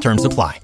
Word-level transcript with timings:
Terms 0.00 0.24
apply. 0.24 0.63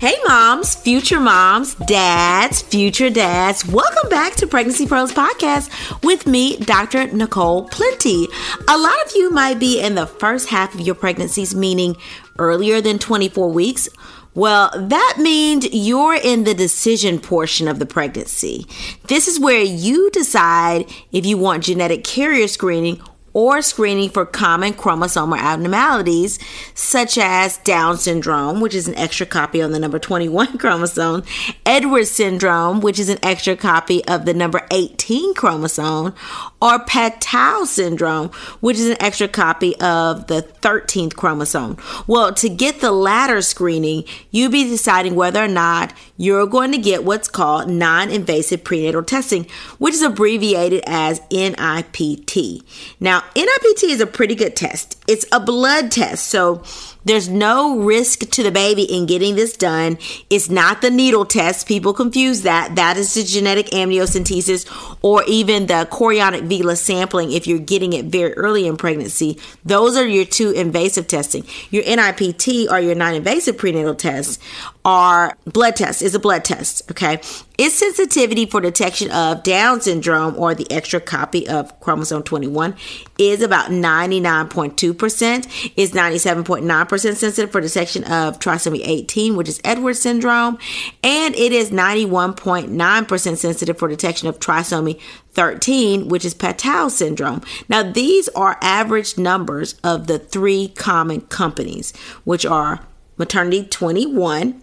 Hey, 0.00 0.16
moms, 0.26 0.74
future 0.74 1.20
moms, 1.20 1.74
dads, 1.74 2.62
future 2.62 3.10
dads. 3.10 3.66
Welcome 3.66 4.08
back 4.08 4.34
to 4.36 4.46
Pregnancy 4.46 4.86
Pearls 4.86 5.12
Podcast 5.12 5.68
with 6.02 6.26
me, 6.26 6.56
Dr. 6.56 7.08
Nicole 7.08 7.68
Plenty. 7.68 8.26
A 8.66 8.78
lot 8.78 8.96
of 9.04 9.12
you 9.14 9.30
might 9.30 9.58
be 9.58 9.78
in 9.78 9.96
the 9.96 10.06
first 10.06 10.48
half 10.48 10.72
of 10.72 10.80
your 10.80 10.94
pregnancies, 10.94 11.54
meaning 11.54 11.98
earlier 12.38 12.80
than 12.80 12.98
24 12.98 13.52
weeks. 13.52 13.90
Well, 14.34 14.70
that 14.74 15.16
means 15.18 15.68
you're 15.70 16.14
in 16.14 16.44
the 16.44 16.54
decision 16.54 17.18
portion 17.18 17.68
of 17.68 17.78
the 17.78 17.84
pregnancy. 17.84 18.66
This 19.08 19.28
is 19.28 19.38
where 19.38 19.60
you 19.60 20.10
decide 20.12 20.90
if 21.12 21.26
you 21.26 21.36
want 21.36 21.64
genetic 21.64 22.04
carrier 22.04 22.48
screening 22.48 23.02
or 23.32 23.62
screening 23.62 24.10
for 24.10 24.26
common 24.26 24.72
chromosomal 24.72 25.38
abnormalities 25.38 26.38
such 26.74 27.18
as 27.18 27.58
Down 27.58 27.96
syndrome, 27.96 28.60
which 28.60 28.74
is 28.74 28.88
an 28.88 28.94
extra 28.96 29.26
copy 29.26 29.62
on 29.62 29.72
the 29.72 29.78
number 29.78 29.98
21 29.98 30.58
chromosome, 30.58 31.22
Edwards 31.64 32.10
syndrome, 32.10 32.80
which 32.80 32.98
is 32.98 33.08
an 33.08 33.18
extra 33.22 33.56
copy 33.56 34.04
of 34.06 34.24
the 34.24 34.34
number 34.34 34.66
18 34.70 35.34
chromosome, 35.34 36.14
or 36.60 36.78
Patau 36.80 37.66
syndrome, 37.66 38.28
which 38.60 38.78
is 38.78 38.88
an 38.88 38.96
extra 39.00 39.28
copy 39.28 39.74
of 39.80 40.26
the 40.26 40.42
13th 40.60 41.14
chromosome. 41.14 41.76
Well, 42.06 42.34
to 42.34 42.48
get 42.48 42.80
the 42.80 42.92
latter 42.92 43.42
screening, 43.42 44.04
you'll 44.30 44.50
be 44.50 44.64
deciding 44.64 45.14
whether 45.14 45.42
or 45.42 45.48
not 45.48 45.92
you're 46.16 46.46
going 46.46 46.72
to 46.72 46.78
get 46.78 47.04
what's 47.04 47.28
called 47.28 47.68
non 47.68 48.10
invasive 48.10 48.64
prenatal 48.64 49.02
testing, 49.02 49.46
which 49.78 49.94
is 49.94 50.02
abbreviated 50.02 50.82
as 50.86 51.20
NIPT. 51.30 52.62
Now, 53.00 53.19
NIPT 53.36 53.84
is 53.84 54.00
a 54.00 54.06
pretty 54.06 54.34
good 54.34 54.56
test, 54.56 55.02
it's 55.08 55.26
a 55.32 55.40
blood 55.40 55.90
test. 55.90 56.26
So, 56.28 56.62
there's 57.04 57.28
no 57.28 57.78
risk 57.78 58.30
to 58.30 58.42
the 58.42 58.50
baby 58.50 58.82
in 58.82 59.06
getting 59.06 59.36
this 59.36 59.56
done. 59.56 59.98
It's 60.28 60.50
not 60.50 60.82
the 60.82 60.90
needle 60.90 61.24
test. 61.24 61.66
People 61.66 61.92
confuse 61.92 62.42
that. 62.42 62.76
That 62.76 62.96
is 62.96 63.14
the 63.14 63.22
genetic 63.22 63.66
amniocentesis 63.66 64.96
or 65.02 65.24
even 65.26 65.66
the 65.66 65.88
chorionic 65.90 66.48
villus 66.48 66.78
sampling 66.78 67.32
if 67.32 67.46
you're 67.46 67.58
getting 67.58 67.92
it 67.92 68.06
very 68.06 68.32
early 68.34 68.66
in 68.66 68.76
pregnancy. 68.76 69.38
Those 69.64 69.96
are 69.96 70.06
your 70.06 70.24
two 70.24 70.50
invasive 70.50 71.06
testing. 71.06 71.44
Your 71.70 71.84
NIPT 71.84 72.70
or 72.70 72.80
your 72.80 72.94
non-invasive 72.94 73.56
prenatal 73.56 73.94
tests 73.94 74.38
are 74.84 75.36
blood 75.44 75.76
tests. 75.76 76.02
Is 76.02 76.14
a 76.14 76.18
blood 76.18 76.44
test, 76.44 76.90
okay? 76.90 77.20
Its 77.58 77.74
sensitivity 77.74 78.46
for 78.46 78.60
detection 78.60 79.10
of 79.10 79.42
Down 79.42 79.82
syndrome 79.82 80.36
or 80.38 80.54
the 80.54 80.70
extra 80.72 81.00
copy 81.00 81.46
of 81.46 81.78
chromosome 81.80 82.22
21 82.22 82.74
is 83.18 83.42
about 83.42 83.70
99.2%. 83.70 85.72
Is 85.76 85.92
97.9 85.92 86.88
percent 86.90 87.16
sensitive 87.16 87.52
for 87.52 87.60
detection 87.60 88.04
of 88.04 88.38
trisomy 88.38 88.82
18, 88.84 89.36
which 89.36 89.48
is 89.48 89.60
Edwards 89.64 90.00
syndrome, 90.00 90.58
and 91.02 91.34
it 91.36 91.52
is 91.52 91.70
91.9% 91.70 93.36
sensitive 93.36 93.78
for 93.78 93.88
detection 93.88 94.28
of 94.28 94.40
trisomy 94.40 95.00
13, 95.30 96.08
which 96.08 96.24
is 96.24 96.34
Patau 96.34 96.90
syndrome. 96.90 97.42
Now, 97.68 97.84
these 97.84 98.28
are 98.30 98.58
average 98.60 99.16
numbers 99.16 99.76
of 99.84 100.08
the 100.08 100.18
three 100.18 100.68
common 100.68 101.22
companies, 101.22 101.96
which 102.24 102.44
are 102.44 102.80
MaterniT21, 103.18 104.60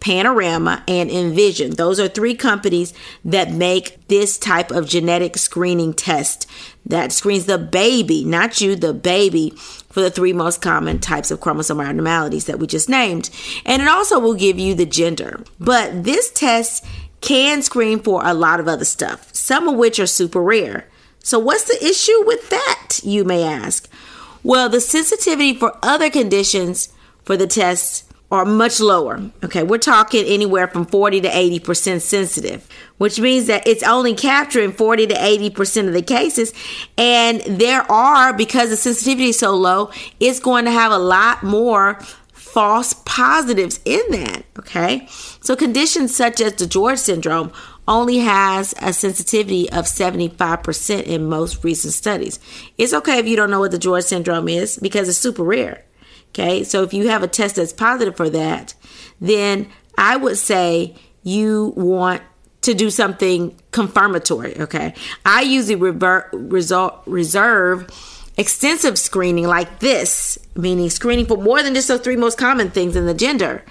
Panorama, 0.00 0.84
and 0.86 1.10
Envision. 1.10 1.72
Those 1.72 1.98
are 1.98 2.08
three 2.08 2.34
companies 2.34 2.94
that 3.24 3.50
make 3.50 4.06
this 4.08 4.38
type 4.38 4.70
of 4.70 4.88
genetic 4.88 5.36
screening 5.36 5.94
test 5.94 6.48
that 6.84 7.12
screens 7.12 7.46
the 7.46 7.58
baby, 7.58 8.24
not 8.24 8.60
you, 8.60 8.76
the 8.76 8.94
baby, 8.94 9.50
for 9.90 10.00
the 10.00 10.10
three 10.10 10.32
most 10.32 10.60
common 10.60 11.00
types 11.00 11.30
of 11.30 11.40
chromosomal 11.40 11.86
abnormalities 11.86 12.44
that 12.44 12.58
we 12.58 12.66
just 12.66 12.88
named. 12.88 13.30
And 13.64 13.82
it 13.82 13.88
also 13.88 14.20
will 14.20 14.34
give 14.34 14.58
you 14.58 14.74
the 14.74 14.86
gender. 14.86 15.42
But 15.58 16.04
this 16.04 16.30
test 16.30 16.84
can 17.20 17.62
screen 17.62 17.98
for 17.98 18.20
a 18.24 18.34
lot 18.34 18.60
of 18.60 18.68
other 18.68 18.84
stuff, 18.84 19.34
some 19.34 19.66
of 19.68 19.76
which 19.76 19.98
are 19.98 20.06
super 20.06 20.42
rare. 20.42 20.86
So, 21.18 21.40
what's 21.40 21.64
the 21.64 21.84
issue 21.84 22.24
with 22.24 22.50
that, 22.50 23.00
you 23.02 23.24
may 23.24 23.42
ask? 23.42 23.88
Well, 24.44 24.68
the 24.68 24.80
sensitivity 24.80 25.54
for 25.54 25.76
other 25.82 26.08
conditions 26.08 26.90
for 27.24 27.36
the 27.36 27.48
tests 27.48 28.04
are 28.30 28.44
much 28.44 28.80
lower. 28.80 29.20
Okay, 29.44 29.62
we're 29.62 29.78
talking 29.78 30.24
anywhere 30.26 30.66
from 30.66 30.84
40 30.84 31.20
to 31.22 31.28
80% 31.28 32.00
sensitive, 32.00 32.68
which 32.98 33.20
means 33.20 33.46
that 33.46 33.66
it's 33.66 33.84
only 33.84 34.14
capturing 34.14 34.72
40 34.72 35.08
to 35.08 35.14
80% 35.14 35.86
of 35.86 35.92
the 35.92 36.02
cases. 36.02 36.52
And 36.98 37.40
there 37.42 37.82
are, 37.90 38.32
because 38.32 38.70
the 38.70 38.76
sensitivity 38.76 39.28
is 39.28 39.38
so 39.38 39.54
low, 39.54 39.90
it's 40.18 40.40
going 40.40 40.64
to 40.64 40.72
have 40.72 40.90
a 40.90 40.98
lot 40.98 41.44
more 41.44 42.00
false 42.32 42.94
positives 43.04 43.80
in 43.84 44.02
that. 44.10 44.44
Okay, 44.58 45.06
so 45.40 45.54
conditions 45.54 46.16
such 46.16 46.40
as 46.40 46.54
the 46.54 46.64
DiGeorge 46.64 46.98
syndrome 46.98 47.52
only 47.86 48.18
has 48.18 48.74
a 48.80 48.92
sensitivity 48.92 49.70
of 49.70 49.84
75% 49.84 51.02
in 51.04 51.28
most 51.28 51.62
recent 51.62 51.92
studies. 51.92 52.40
It's 52.78 52.92
okay 52.92 53.18
if 53.18 53.28
you 53.28 53.36
don't 53.36 53.50
know 53.50 53.60
what 53.60 53.70
DiGeorge 53.70 54.04
syndrome 54.04 54.48
is 54.48 54.78
because 54.78 55.08
it's 55.08 55.18
super 55.18 55.44
rare. 55.44 55.84
Okay, 56.38 56.64
so 56.64 56.82
if 56.82 56.92
you 56.92 57.08
have 57.08 57.22
a 57.22 57.28
test 57.28 57.56
that's 57.56 57.72
positive 57.72 58.14
for 58.14 58.28
that, 58.28 58.74
then 59.22 59.70
I 59.96 60.16
would 60.16 60.36
say 60.36 60.94
you 61.22 61.72
want 61.76 62.20
to 62.60 62.74
do 62.74 62.90
something 62.90 63.58
confirmatory. 63.70 64.60
Okay, 64.60 64.92
I 65.24 65.40
usually 65.42 65.76
revert, 65.76 66.28
result, 66.32 67.00
reserve 67.06 67.90
extensive 68.36 68.98
screening 68.98 69.46
like 69.46 69.78
this, 69.78 70.38
meaning 70.54 70.90
screening 70.90 71.24
for 71.26 71.38
more 71.38 71.62
than 71.62 71.74
just 71.74 71.88
the 71.88 71.98
three 71.98 72.16
most 72.16 72.36
common 72.36 72.70
things 72.70 72.94
in 72.96 73.06
the 73.06 73.14
gender, 73.14 73.64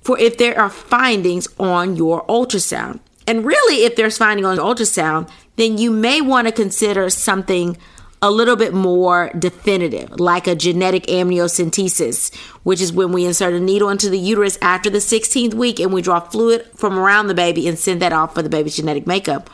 for 0.00 0.18
if 0.18 0.38
there 0.38 0.58
are 0.58 0.70
findings 0.70 1.46
on 1.58 1.96
your 1.96 2.24
ultrasound. 2.26 3.00
And 3.26 3.44
really, 3.44 3.84
if 3.84 3.96
there's 3.96 4.16
finding 4.16 4.46
on 4.46 4.56
ultrasound, 4.56 5.30
then 5.56 5.76
you 5.76 5.90
may 5.90 6.22
want 6.22 6.48
to 6.48 6.52
consider 6.52 7.10
something 7.10 7.76
a 8.22 8.30
little 8.30 8.56
bit 8.56 8.74
more 8.74 9.30
definitive, 9.38 10.20
like 10.20 10.46
a 10.46 10.54
genetic 10.54 11.04
amniocentesis, 11.04 12.34
which 12.62 12.80
is 12.80 12.92
when 12.92 13.12
we 13.12 13.24
insert 13.24 13.54
a 13.54 13.60
needle 13.60 13.88
into 13.88 14.10
the 14.10 14.18
uterus 14.18 14.58
after 14.60 14.90
the 14.90 14.98
16th 14.98 15.54
week 15.54 15.80
and 15.80 15.92
we 15.92 16.02
draw 16.02 16.20
fluid 16.20 16.66
from 16.74 16.98
around 16.98 17.28
the 17.28 17.34
baby 17.34 17.66
and 17.66 17.78
send 17.78 18.02
that 18.02 18.12
off 18.12 18.34
for 18.34 18.42
the 18.42 18.50
baby's 18.50 18.76
genetic 18.76 19.06
makeup. 19.06 19.48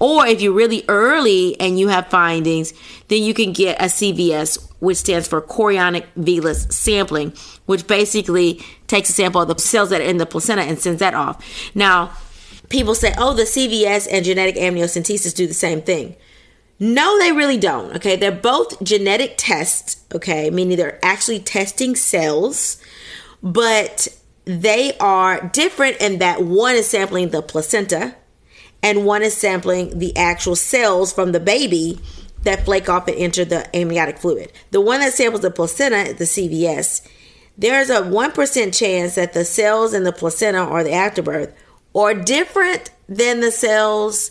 Or 0.00 0.26
if 0.26 0.40
you're 0.40 0.52
really 0.52 0.84
early 0.88 1.58
and 1.60 1.78
you 1.78 1.88
have 1.88 2.08
findings, 2.08 2.72
then 3.08 3.22
you 3.22 3.34
can 3.34 3.52
get 3.52 3.80
a 3.80 3.86
CVS, 3.86 4.70
which 4.80 4.98
stands 4.98 5.26
for 5.26 5.42
chorionic 5.42 6.06
villus 6.16 6.72
sampling, 6.72 7.32
which 7.66 7.86
basically 7.86 8.62
takes 8.86 9.10
a 9.10 9.12
sample 9.12 9.40
of 9.40 9.48
the 9.48 9.58
cells 9.58 9.90
that 9.90 10.00
are 10.00 10.04
in 10.04 10.18
the 10.18 10.26
placenta 10.26 10.62
and 10.62 10.78
sends 10.78 11.00
that 11.00 11.14
off. 11.14 11.44
Now, 11.74 12.12
people 12.68 12.94
say, 12.94 13.12
oh, 13.18 13.34
the 13.34 13.42
CVS 13.42 14.06
and 14.10 14.24
genetic 14.24 14.56
amniocentesis 14.56 15.34
do 15.34 15.46
the 15.46 15.54
same 15.54 15.82
thing. 15.82 16.14
No, 16.80 17.18
they 17.18 17.32
really 17.32 17.58
don't. 17.58 17.96
Okay. 17.96 18.16
They're 18.16 18.32
both 18.32 18.82
genetic 18.82 19.34
tests. 19.36 20.04
Okay. 20.14 20.50
Meaning 20.50 20.76
they're 20.76 21.04
actually 21.04 21.40
testing 21.40 21.96
cells, 21.96 22.80
but 23.42 24.08
they 24.44 24.96
are 24.98 25.48
different 25.48 25.98
in 25.98 26.18
that 26.18 26.42
one 26.42 26.74
is 26.74 26.88
sampling 26.88 27.30
the 27.30 27.42
placenta 27.42 28.14
and 28.82 29.04
one 29.04 29.22
is 29.22 29.36
sampling 29.36 29.98
the 29.98 30.16
actual 30.16 30.56
cells 30.56 31.12
from 31.12 31.32
the 31.32 31.40
baby 31.40 32.00
that 32.44 32.64
flake 32.64 32.88
off 32.88 33.08
and 33.08 33.16
enter 33.18 33.44
the 33.44 33.74
amniotic 33.76 34.18
fluid. 34.18 34.52
The 34.70 34.80
one 34.80 35.00
that 35.00 35.12
samples 35.12 35.42
the 35.42 35.50
placenta, 35.50 36.14
the 36.14 36.24
CVS, 36.24 37.06
there's 37.56 37.90
a 37.90 38.02
1% 38.02 38.78
chance 38.78 39.16
that 39.16 39.32
the 39.32 39.44
cells 39.44 39.92
in 39.92 40.04
the 40.04 40.12
placenta 40.12 40.64
or 40.64 40.84
the 40.84 40.92
afterbirth 40.92 41.52
are 41.94 42.14
different 42.14 42.90
than 43.08 43.40
the 43.40 43.50
cells 43.50 44.30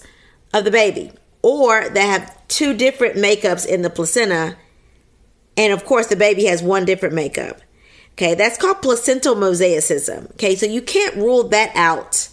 of 0.54 0.64
the 0.64 0.72
baby, 0.72 1.12
or 1.42 1.90
they 1.90 2.08
have 2.08 2.37
two 2.48 2.74
different 2.74 3.16
makeups 3.16 3.66
in 3.66 3.82
the 3.82 3.90
placenta. 3.90 4.58
And 5.56 5.74
of 5.74 5.86
course, 5.86 6.08
the 6.08 6.16
baby 6.16 6.46
has 6.46 6.62
one 6.62 6.86
different 6.86 7.16
makeup. 7.16 7.62
Okay, 8.14 8.34
that's 8.34 8.58
called 8.58 8.82
placental 8.82 9.36
mosaicism. 9.36 10.32
Okay, 10.32 10.56
so 10.56 10.66
you 10.66 10.82
can't 10.82 11.16
rule 11.16 11.44
that 11.50 11.72
out 11.76 12.30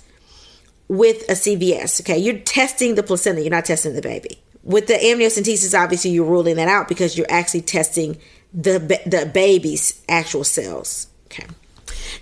with 0.89 1.29
a 1.29 1.35
CVS. 1.35 2.01
Okay, 2.01 2.19
you're 2.19 2.39
testing 2.39 2.95
the 2.95 3.03
placenta, 3.03 3.43
you're 3.43 3.51
not 3.51 3.67
testing 3.67 3.95
the 3.95 4.03
baby. 4.03 4.39
With 4.63 4.87
the 4.87 4.95
amniocentesis, 4.95 5.79
obviously, 5.79 6.11
you're 6.11 6.25
ruling 6.25 6.57
that 6.57 6.69
out 6.69 6.89
because 6.89 7.19
you're 7.19 7.31
actually 7.31 7.61
testing 7.63 8.19
the 8.55 8.79
the 9.05 9.31
baby's 9.33 10.03
actual 10.09 10.45
cells. 10.45 11.09
Okay. 11.27 11.47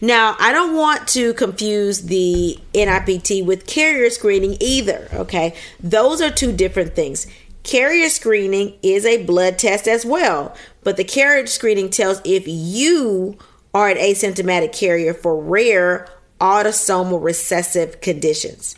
Now, 0.00 0.36
I 0.40 0.50
don't 0.50 0.74
want 0.74 1.06
to 1.08 1.34
confuse 1.34 2.02
the 2.02 2.58
NIPT 2.74 3.44
with 3.44 3.66
carrier 3.66 4.10
screening 4.10 4.56
either. 4.58 5.08
Okay, 5.12 5.54
those 5.78 6.20
are 6.20 6.30
two 6.30 6.52
different 6.52 6.96
things. 6.96 7.26
Carrier 7.62 8.08
screening 8.08 8.78
is 8.82 9.06
a 9.06 9.24
blood 9.24 9.58
test 9.58 9.86
as 9.86 10.04
well, 10.04 10.54
but 10.82 10.96
the 10.96 11.04
carrier 11.04 11.46
screening 11.46 11.90
tells 11.90 12.20
if 12.24 12.44
you 12.46 13.38
are 13.72 13.88
an 13.88 13.96
asymptomatic 13.96 14.72
carrier 14.72 15.14
for 15.14 15.40
rare 15.40 16.08
autosomal 16.40 17.22
recessive 17.22 18.00
conditions. 18.00 18.76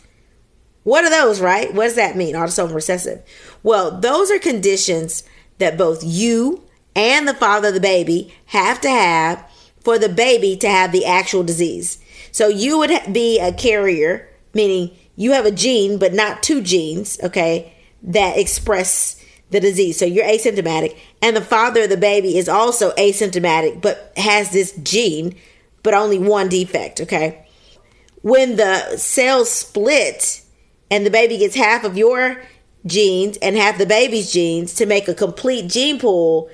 What 0.83 1.03
are 1.03 1.09
those, 1.09 1.41
right? 1.41 1.73
What 1.73 1.85
does 1.85 1.95
that 1.95 2.15
mean, 2.15 2.35
autosomal 2.35 2.75
recessive? 2.75 3.23
Well, 3.63 3.99
those 3.99 4.29
are 4.29 4.37
conditions 4.37 5.23
that 5.57 5.77
both 5.77 6.03
you 6.03 6.63
and 6.95 7.27
the 7.27 7.33
father 7.33 7.69
of 7.69 7.73
the 7.73 7.79
baby 7.79 8.33
have 8.47 8.79
to 8.81 8.89
have 8.89 9.49
for 9.79 9.97
the 9.97 10.09
baby 10.09 10.55
to 10.57 10.69
have 10.69 10.91
the 10.91 11.05
actual 11.05 11.43
disease. 11.43 11.97
So 12.31 12.47
you 12.47 12.77
would 12.77 12.91
be 13.11 13.39
a 13.39 13.51
carrier, 13.51 14.29
meaning 14.53 14.91
you 15.15 15.31
have 15.31 15.45
a 15.45 15.51
gene, 15.51 15.97
but 15.97 16.13
not 16.13 16.43
two 16.43 16.61
genes, 16.61 17.19
okay, 17.23 17.74
that 18.05 18.37
express 18.37 19.21
the 19.49 19.59
disease. 19.59 19.99
So 19.99 20.05
you're 20.05 20.25
asymptomatic, 20.25 20.97
and 21.21 21.35
the 21.35 21.41
father 21.41 21.83
of 21.83 21.89
the 21.89 21.97
baby 21.97 22.37
is 22.37 22.49
also 22.49 22.91
asymptomatic, 22.93 23.81
but 23.81 24.13
has 24.17 24.51
this 24.51 24.71
gene, 24.83 25.35
but 25.83 25.93
only 25.93 26.17
one 26.17 26.49
defect, 26.49 27.01
okay? 27.01 27.45
When 28.21 28.55
the 28.55 28.97
cells 28.97 29.51
split 29.51 30.41
and 30.89 31.05
the 31.05 31.11
baby 31.11 31.37
gets 31.37 31.55
half 31.55 31.83
of 31.83 31.97
your 31.97 32.41
genes 32.85 33.37
and 33.37 33.55
half 33.55 33.77
the 33.77 33.85
baby's 33.85 34.31
genes 34.31 34.73
to 34.75 34.85
make 34.85 35.07
a 35.07 35.13
complete 35.13 35.69
gene 35.69 35.99
pool, 35.99 36.49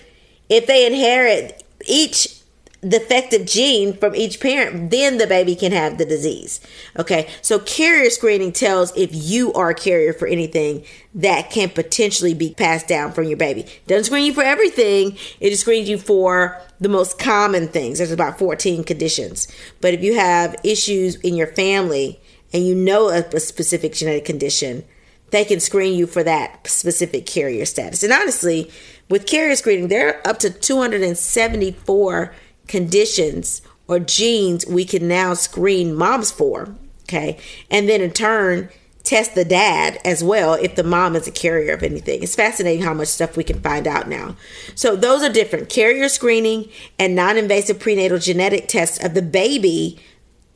if 0.50 0.68
they 0.68 0.86
inherit 0.86 1.64
each 1.86 2.41
defective 2.88 3.46
gene 3.46 3.94
from 3.94 4.16
each 4.16 4.40
parent, 4.40 4.90
then 4.90 5.18
the 5.18 5.28
baby 5.28 5.56
can 5.56 5.72
have 5.72 5.98
the 5.98 6.06
disease. 6.06 6.60
Okay, 6.98 7.30
so 7.42 7.60
carrier 7.60 8.10
screening 8.10 8.52
tells 8.52 8.96
if 8.98 9.10
you 9.14 9.54
are 9.54 9.70
a 9.70 9.76
carrier 9.76 10.14
for 10.14 10.28
anything 10.28 10.84
that 11.14 11.52
can 11.52 11.70
potentially 11.70 12.34
be 12.34 12.54
passed 12.56 12.88
down 12.88 13.12
from 13.12 13.26
your 13.26 13.38
baby. 13.38 13.66
Doesn't 13.86 14.06
screen 14.06 14.26
you 14.26 14.34
for 14.34 14.44
everything, 14.44 15.18
it 15.40 15.52
just 15.52 15.62
screens 15.62 15.90
you 15.90 16.00
for 16.00 16.60
the 16.80 16.90
most 16.90 17.20
common 17.20 17.68
things. 17.68 18.00
There's 18.00 18.12
about 18.12 18.40
14 18.40 18.84
conditions. 18.84 19.48
But 19.80 19.94
if 19.94 20.02
you 20.02 20.16
have 20.16 20.56
issues 20.64 21.16
in 21.18 21.36
your 21.36 21.48
family 21.48 22.20
and 22.52 22.66
you 22.66 22.74
know 22.74 23.10
a, 23.10 23.20
a 23.20 23.40
specific 23.40 23.94
genetic 23.94 24.26
condition, 24.26 24.84
they 25.30 25.46
can 25.46 25.60
screen 25.60 25.94
you 25.94 26.08
for 26.08 26.24
that 26.24 26.66
specific 26.68 27.26
carrier 27.26 27.66
status. 27.66 28.04
And 28.04 28.12
honestly, 28.12 28.72
with 29.10 29.28
carrier 29.28 29.56
screening, 29.56 29.88
there 29.88 30.16
are 30.16 30.28
up 30.28 30.40
to 30.40 30.50
274 30.50 32.34
conditions 32.72 33.62
or 33.90 34.00
genes 34.00 34.66
we 34.66 34.86
can 34.86 35.06
now 35.06 35.34
screen 35.34 35.94
moms 35.94 36.32
for. 36.32 36.74
Okay. 37.04 37.38
And 37.70 37.90
then 37.90 38.00
in 38.00 38.12
turn, 38.12 38.70
test 39.04 39.36
the 39.36 39.44
dad 39.44 40.00
as 40.06 40.24
well 40.24 40.54
if 40.54 40.76
the 40.76 40.84
mom 40.84 41.18
is 41.18 41.28
a 41.28 41.32
carrier 41.32 41.74
of 41.74 41.84
anything. 41.84 42.24
It's 42.24 42.34
fascinating 42.34 42.82
how 42.82 42.94
much 42.94 43.10
stuff 43.10 43.36
we 43.36 43.44
can 43.44 43.60
find 43.60 43.88
out 43.88 44.08
now. 44.08 44.38
So, 44.74 44.96
those 44.96 45.22
are 45.22 45.30
different 45.30 45.68
carrier 45.68 46.08
screening 46.08 46.70
and 46.98 47.14
non 47.14 47.38
invasive 47.38 47.80
prenatal 47.80 48.20
genetic 48.20 48.70
tests 48.70 49.04
of 49.04 49.16
the 49.16 49.22
baby, 49.22 50.00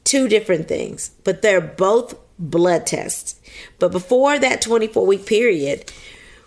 two 0.05 0.29
different 0.29 0.69
things, 0.69 1.11
but 1.25 1.41
they're 1.41 1.59
both 1.59 2.15
blood 2.39 2.87
tests. 2.87 3.41
But 3.77 3.91
before 3.91 4.39
that 4.39 4.61
24 4.61 5.05
week 5.05 5.25
period, 5.25 5.91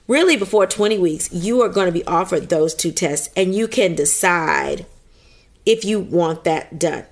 really 0.06 0.36
before 0.36 0.66
20 0.66 0.96
weeks, 0.96 1.30
you 1.30 1.60
are 1.60 1.68
going 1.68 1.86
to 1.86 1.92
be 1.92 2.06
offered 2.06 2.48
those 2.48 2.74
two 2.74 2.92
tests 2.92 3.28
and 3.36 3.54
you 3.54 3.68
can 3.68 3.94
decide 3.94 4.86
if 5.68 5.84
you 5.84 6.00
want 6.00 6.44
that 6.44 6.78
done. 6.78 7.04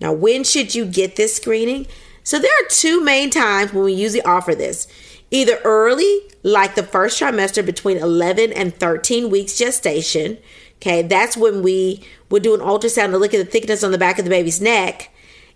Now, 0.00 0.12
when 0.12 0.42
should 0.42 0.74
you 0.74 0.84
get 0.84 1.14
this 1.14 1.36
screening? 1.36 1.86
So, 2.24 2.38
there 2.38 2.50
are 2.50 2.68
two 2.68 3.02
main 3.02 3.30
times 3.30 3.72
when 3.72 3.84
we 3.84 3.92
usually 3.94 4.22
offer 4.22 4.54
this 4.54 4.88
either 5.30 5.58
early, 5.64 6.22
like 6.42 6.74
the 6.74 6.82
first 6.82 7.20
trimester 7.20 7.64
between 7.64 7.96
11 7.96 8.52
and 8.52 8.74
13 8.74 9.30
weeks 9.30 9.56
gestation. 9.56 10.38
Okay, 10.76 11.02
that's 11.02 11.36
when 11.36 11.62
we 11.62 12.02
would 12.30 12.42
do 12.42 12.54
an 12.54 12.60
ultrasound 12.60 13.10
to 13.10 13.18
look 13.18 13.32
at 13.32 13.44
the 13.44 13.50
thickness 13.50 13.84
on 13.84 13.92
the 13.92 13.98
back 13.98 14.18
of 14.18 14.24
the 14.24 14.30
baby's 14.30 14.60
neck. 14.60 15.10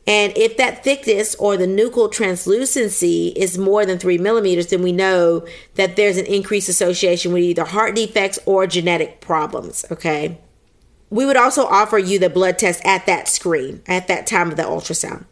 And 0.07 0.37
if 0.37 0.57
that 0.57 0.85
thickness 0.85 1.35
or 1.37 1.57
the 1.57 1.67
nuchal 1.67 2.11
translucency 2.11 3.29
is 3.29 3.57
more 3.57 3.87
than 3.87 3.99
three 3.99 4.19
millimeters, 4.19 4.69
then 4.69 4.83
we 4.83 4.93
know 4.93 5.47
that 5.77 5.97
there's 5.97 6.17
an 6.17 6.27
increased 6.27 6.69
association 6.69 7.33
with 7.33 7.43
either 7.43 7.65
heart 7.65 7.95
defects 7.95 8.39
or 8.47 8.67
genetic 8.67 9.21
problems. 9.21 9.85
Okay 9.91 10.39
we 11.13 11.27
would 11.27 11.37
also 11.37 11.67
offer 11.67 11.99
you 11.99 12.19
the 12.19 12.31
blood 12.31 12.59
test 12.59 12.81
at 12.87 13.05
that 13.05 13.29
screen, 13.29 13.83
at 13.87 14.09
that 14.09 14.27
time 14.27 14.51
of 14.51 14.57
the 14.57 14.63
ultrasound. 14.63 15.27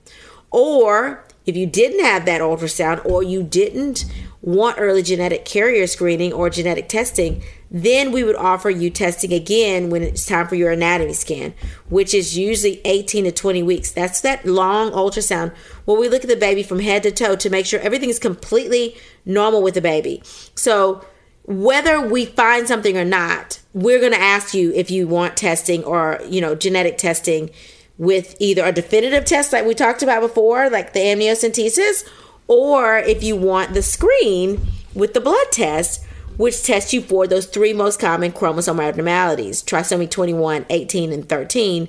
Or 0.51 1.25
if 1.47 1.57
you 1.57 1.67
didn't 1.67 2.05
have 2.05 2.27
that 2.27 2.43
ultrasound 2.43 3.03
or 3.07 3.23
you 3.23 3.43
didn't 3.43 4.05
want 4.43 4.77
early 4.79 5.03
genetic 5.03 5.47
carrier 5.47 5.87
screening 5.87 6.35
or 6.35 6.51
genetic 6.51 6.87
testing, 6.87 7.43
then 7.71 8.13
we 8.13 8.23
would 8.23 8.37
offer 8.37 8.69
you 8.69 8.91
testing 8.91 9.33
again 9.33 9.89
when 9.89 10.03
it's 10.03 10.27
time 10.27 10.47
for 10.47 10.55
your 10.55 10.71
anatomy 10.71 11.15
scan, 11.15 11.55
which 11.89 12.13
is 12.13 12.37
usually 12.37 12.83
18 12.85 13.25
to 13.25 13.33
20 13.33 13.63
weeks. 13.63 13.91
That's 13.91 14.21
that 14.21 14.45
long 14.45 14.91
ultrasound 14.91 15.57
where 15.87 15.99
we 15.99 16.11
look 16.11 16.25
at 16.25 16.29
the 16.29 16.37
baby 16.37 16.63
from 16.63 16.81
head 16.81 17.03
to 17.05 17.11
toe 17.11 17.37
to 17.37 17.49
make 17.49 17.65
sure 17.65 17.81
everything 17.81 18.11
is 18.11 18.19
completely 18.19 18.97
normal 19.25 19.63
with 19.63 19.73
the 19.73 19.81
baby. 19.81 20.23
So 20.55 21.03
whether 21.45 22.01
we 22.01 22.27
find 22.27 22.69
something 22.69 22.97
or 22.97 23.05
not, 23.05 23.61
we're 23.73 24.01
going 24.01 24.13
to 24.13 24.21
ask 24.21 24.55
you 24.55 24.73
if 24.75 24.91
you 24.91 25.09
want 25.09 25.37
testing 25.37 25.85
or, 25.85 26.21
you 26.29 26.41
know, 26.41 26.55
genetic 26.55 26.99
testing 26.99 27.51
with 27.99 28.35
either 28.39 28.65
a 28.65 28.73
definitive 28.73 29.25
test 29.25 29.53
like 29.53 29.65
we 29.65 29.75
talked 29.75 30.03
about 30.03 30.21
before, 30.21 30.71
like 30.71 30.93
the 30.93 31.01
amniocentesis, 31.01 32.09
or 32.49 32.99
if 32.99 33.23
you 33.23 33.37
want 33.37 33.75
the 33.75 33.83
screen 33.83 34.61
with 34.95 35.15
the 35.15 35.21
blood 35.21 35.47
test, 35.53 36.05
which 36.37 36.63
tests 36.63 36.93
you 36.93 37.03
for 37.03 37.27
those 37.27 37.47
three 37.47 37.73
most 37.73 38.01
common 38.01 38.33
chromosome 38.33 38.81
abnormalities 38.81 39.63
trisomy 39.63 40.11
21, 40.11 40.67
18, 40.71 41.13
and 41.13 41.29
13, 41.29 41.89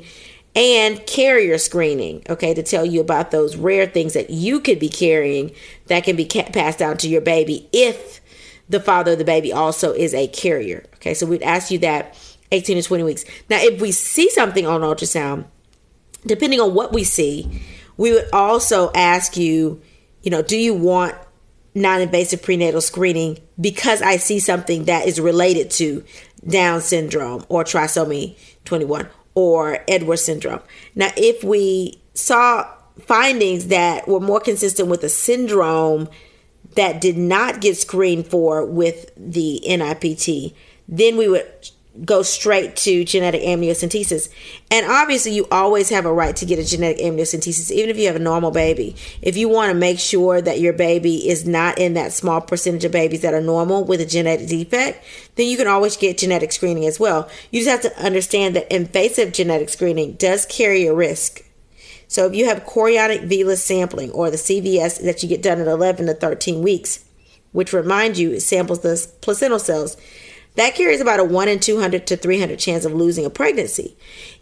and 0.55 1.05
carrier 1.05 1.58
screening, 1.58 2.22
okay, 2.29 2.53
to 2.53 2.62
tell 2.62 2.86
you 2.86 3.00
about 3.00 3.31
those 3.31 3.55
rare 3.55 3.86
things 3.86 4.13
that 4.13 4.29
you 4.29 4.60
could 4.60 4.79
be 4.79 4.89
carrying 4.89 5.51
that 5.88 6.03
can 6.03 6.15
be 6.15 6.25
passed 6.25 6.79
down 6.79 6.98
to 6.98 7.08
your 7.08 7.22
baby 7.22 7.70
if 7.72 8.21
the 8.72 8.80
father 8.80 9.12
of 9.12 9.18
the 9.18 9.25
baby 9.25 9.51
also 9.51 9.92
is 9.92 10.13
a 10.13 10.28
carrier. 10.28 10.86
Okay, 10.96 11.13
so 11.13 11.25
we'd 11.25 11.44
ask 11.44 11.72
you 11.72 11.80
that 11.80 12.18
18 12.51 12.82
to 12.82 12.84
20 12.84 13.04
weeks. 13.04 13.25
Now, 13.50 13.58
if 13.60 13.82
we 13.82 13.92
see 13.92 14.30
something 14.30 14.66
on 14.66 14.82
ultrasound, 14.82 15.46
depending 16.25 16.60
on 16.62 16.74
what 16.74 16.94
we 16.94 17.04
see, 17.04 17.62
we 17.98 18.13
would 18.13 18.30
also 18.32 18.92
ask 18.96 19.36
you, 19.36 19.82
you 20.24 20.32
know, 20.32 20.42
do 20.42 20.58
you 20.58 20.74
want 20.74 21.16
non 21.75 22.01
invasive 22.01 22.42
prenatal 22.42 22.82
screening 22.82 23.40
because 23.60 24.01
I 24.01 24.18
see 24.18 24.40
something 24.40 24.86
that 24.86 25.06
is 25.06 25.20
related 25.20 25.70
to 25.72 26.04
Down 26.48 26.82
syndrome 26.82 27.46
or 27.50 27.63
trisomy 27.63 28.38
21 28.63 29.08
or 29.36 29.80
Edwards 29.88 30.24
syndrome? 30.24 30.62
Now, 30.96 31.10
if 31.18 31.44
we 31.44 32.01
saw 32.13 32.72
findings 33.01 33.68
that 33.68 34.08
were 34.08 34.20
more 34.22 34.40
consistent 34.40 34.88
with 34.88 35.04
a 35.04 35.10
syndrome 35.10 36.08
that 36.75 37.01
did 37.01 37.18
not 37.18 37.62
get 37.62 37.78
screened 37.78 38.28
for 38.28 38.66
with 38.66 39.12
the 39.18 39.62
NIPT, 39.68 40.54
then 40.88 41.18
we 41.18 41.28
would 41.28 41.46
go 42.06 42.22
straight 42.22 42.75
to 42.78 43.04
genetic 43.04 43.42
amniocentesis. 43.42 44.30
And 44.70 44.86
obviously, 44.90 45.34
you 45.34 45.46
always 45.51 45.90
have 45.90 46.06
a 46.06 46.13
right 46.13 46.36
to 46.38 46.46
get 46.46 46.58
a 46.58 46.63
genetic 46.63 47.00
amniocentesis, 47.04 47.70
even 47.70 47.90
if 47.90 47.98
you 47.98 48.08
have 48.08 48.16
a 48.16 48.20
normal 48.20 48.51
baby. 48.51 48.96
If 49.22 49.36
you 49.36 49.50
want 49.50 49.72
to 49.72 49.78
make 49.78 50.00
sure 50.00 50.42
that 50.42 50.62
your 50.62 50.74
baby 50.74 51.28
is 51.30 51.46
not 51.46 51.78
in 51.78 51.94
that 51.96 52.13
small 52.13 52.40
percentage 52.40 52.86
of 52.86 52.92
babies 52.94 53.22
that 53.22 53.34
are 53.34 53.42
normal 53.42 53.84
with 53.84 54.00
a 54.00 54.06
genetic 54.06 54.48
defect, 54.48 55.04
then 55.36 55.48
you 55.48 55.58
can 55.58 55.68
always 55.68 55.98
get 55.98 56.18
genetic 56.18 56.54
screening 56.54 56.86
as 56.86 57.00
well. 57.00 57.30
You 57.51 57.63
just 57.63 57.84
have 57.84 57.94
to 57.94 58.04
understand 58.04 58.56
that 58.56 58.74
invasive 58.74 59.34
genetic 59.34 59.70
screening 59.70 60.13
does 60.13 60.46
carry 60.46 60.88
a 60.88 60.94
risk 60.94 61.44
so 62.12 62.25
if 62.25 62.36
you 62.36 62.46
have 62.48 62.65
chorionic 62.65 63.30
villus 63.30 63.60
sampling 63.60 64.12
or 64.12 64.30
the 64.30 64.36
CVS 64.36 65.01
that 65.01 65.24
you 65.24 65.30
get 65.30 65.41
done 65.41 65.62
at 65.62 65.68
11 65.68 66.08
to 66.08 66.13
13 66.13 66.62
weeks, 66.62 67.06
which 67.53 67.72
remind 67.72 68.18
you 68.18 68.32
it 68.32 68.41
samples 68.41 68.82
the 68.82 69.10
placental 69.22 69.60
cells, 69.60 69.96
that 70.56 70.75
carries 70.75 71.00
about 71.00 71.22
a 71.22 71.24
1 71.24 71.48
in 71.48 71.62
200 71.62 72.06
to 72.08 72.18
300 72.18 72.60
chance 72.60 72.84
of 72.84 72.94
losing 72.94 73.25
a 73.25 73.30
pregnancy. 73.30 73.96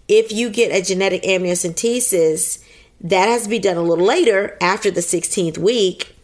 if 0.08 0.32
you 0.32 0.50
get 0.50 0.72
a 0.72 0.84
genetic 0.84 1.22
amniocentesis, 1.22 2.58
that 3.02 3.28
has 3.28 3.44
to 3.44 3.50
be 3.50 3.60
done 3.60 3.78
a 3.78 3.84
little 3.84 4.04
later 4.04 4.58
after 4.60 4.90
the 4.90 5.02
16th 5.02 5.60
week. 5.60 6.16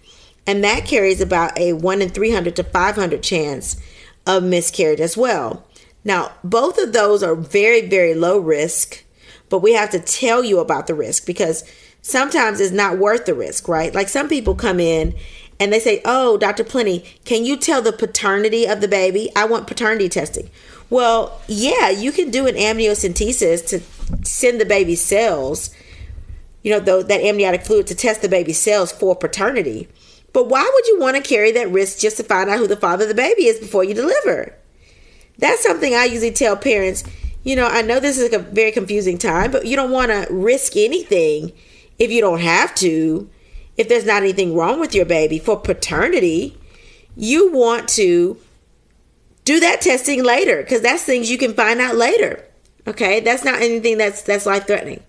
And 0.47 0.63
that 0.63 0.85
carries 0.85 1.21
about 1.21 1.55
a 1.59 1.73
1 1.73 2.01
in 2.01 2.09
300 2.09 2.55
to 2.55 2.63
500 2.63 3.21
chance 3.21 3.79
of 4.25 4.41
miscarriage 4.43 4.99
as 4.99 5.15
well. 5.15 5.63
Now, 6.03 6.31
both 6.43 6.79
of 6.79 6.91
those 6.91 7.21
are 7.21 7.35
very, 7.35 7.87
very 7.87 8.15
low 8.15 8.39
risk, 8.39 9.04
but 9.49 9.59
we 9.59 9.73
have 9.73 9.89
to 9.91 9.99
tell 9.99 10.43
you 10.43 10.59
about 10.59 10.87
the 10.87 10.95
risk 10.95 11.25
because 11.25 11.63
sometimes 12.01 12.59
it's 12.59 12.71
not 12.71 12.97
worth 12.97 13.25
the 13.25 13.33
risk, 13.33 13.67
right? 13.67 13.93
Like 13.93 14.09
some 14.09 14.27
people 14.27 14.55
come 14.55 14.79
in 14.79 15.15
and 15.59 15.71
they 15.71 15.79
say, 15.79 16.01
Oh, 16.05 16.37
Dr. 16.37 16.63
Plenty, 16.63 16.99
can 17.23 17.45
you 17.45 17.57
tell 17.57 17.81
the 17.81 17.91
paternity 17.91 18.65
of 18.65 18.81
the 18.81 18.87
baby? 18.87 19.29
I 19.35 19.45
want 19.45 19.67
paternity 19.67 20.09
testing. 20.09 20.49
Well, 20.89 21.41
yeah, 21.47 21.89
you 21.89 22.11
can 22.11 22.29
do 22.29 22.47
an 22.47 22.55
amniocentesis 22.55 23.67
to 23.69 24.25
send 24.25 24.61
the 24.61 24.65
baby's 24.65 25.01
cells, 25.01 25.73
you 26.61 26.71
know, 26.71 26.79
the, 26.79 27.03
that 27.03 27.21
amniotic 27.21 27.63
fluid 27.63 27.87
to 27.87 27.95
test 27.95 28.21
the 28.21 28.29
baby's 28.29 28.59
cells 28.59 28.91
for 28.91 29.15
paternity. 29.15 29.87
But 30.31 30.47
why 30.47 30.69
would 30.71 30.87
you 30.87 30.99
want 30.99 31.15
to 31.15 31.23
carry 31.23 31.51
that 31.53 31.71
risk 31.71 31.99
just 31.99 32.17
to 32.17 32.23
find 32.23 32.49
out 32.49 32.59
who 32.59 32.67
the 32.67 32.75
father 32.75 33.05
of 33.05 33.09
the 33.09 33.15
baby 33.15 33.45
is 33.45 33.59
before 33.59 33.83
you 33.83 33.93
deliver? 33.93 34.53
That's 35.37 35.63
something 35.63 35.93
I 35.93 36.05
usually 36.05 36.31
tell 36.31 36.55
parents. 36.55 37.03
You 37.45 37.55
know, 37.55 37.67
I 37.67 37.83
know 37.83 37.99
this 37.99 38.17
is 38.17 38.33
a 38.33 38.39
very 38.39 38.71
confusing 38.71 39.19
time, 39.19 39.51
but 39.51 39.67
you 39.67 39.75
don't 39.75 39.91
want 39.91 40.11
to 40.11 40.27
risk 40.31 40.75
anything 40.75 41.53
if 41.99 42.11
you 42.11 42.19
don't 42.19 42.41
have 42.41 42.73
to, 42.75 43.29
if 43.77 43.87
there's 43.87 44.05
not 44.05 44.23
anything 44.23 44.55
wrong 44.55 44.79
with 44.79 44.95
your 44.95 45.05
baby 45.05 45.37
for 45.37 45.55
paternity, 45.55 46.57
you 47.15 47.51
want 47.53 47.87
to 47.89 48.37
do 49.43 49.59
that 49.59 49.79
testing 49.79 50.23
later 50.23 50.63
because 50.63 50.81
that's 50.81 51.03
things 51.03 51.29
you 51.29 51.37
can 51.37 51.53
find 51.53 51.79
out 51.79 51.95
later. 51.95 52.43
Okay, 52.87 53.19
that's 53.19 53.45
not 53.45 53.61
anything 53.61 53.99
that's 53.99 54.23
that's 54.23 54.47
life 54.47 54.65
threatening. 54.65 55.03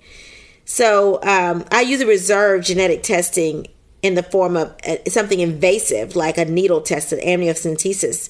So 0.67 1.21
um, 1.23 1.65
I 1.73 1.81
use 1.81 2.03
a 2.03 2.07
reserve 2.07 2.65
genetic 2.65 3.03
testing 3.03 3.67
in 4.03 4.15
the 4.15 4.23
form 4.23 4.57
of 4.57 4.75
uh, 4.87 4.97
something 5.09 5.41
invasive 5.41 6.17
like 6.17 6.37
a 6.37 6.45
needle 6.45 6.83
test, 6.83 7.13
an 7.13 7.21
amniocentesis, 7.21 8.29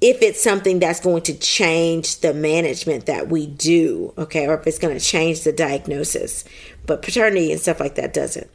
if 0.00 0.22
it's 0.22 0.42
something 0.42 0.78
that's 0.78 1.00
going 1.00 1.22
to 1.22 1.34
change 1.34 2.20
the 2.20 2.32
management 2.32 3.06
that 3.06 3.28
we 3.28 3.46
do, 3.46 4.14
okay, 4.16 4.46
or 4.46 4.54
if 4.54 4.66
it's 4.66 4.78
going 4.78 4.96
to 4.96 5.04
change 5.04 5.42
the 5.42 5.52
diagnosis. 5.52 6.44
But 6.86 7.02
paternity 7.02 7.50
and 7.50 7.60
stuff 7.60 7.80
like 7.80 7.96
that 7.96 8.14
doesn't. 8.14 8.48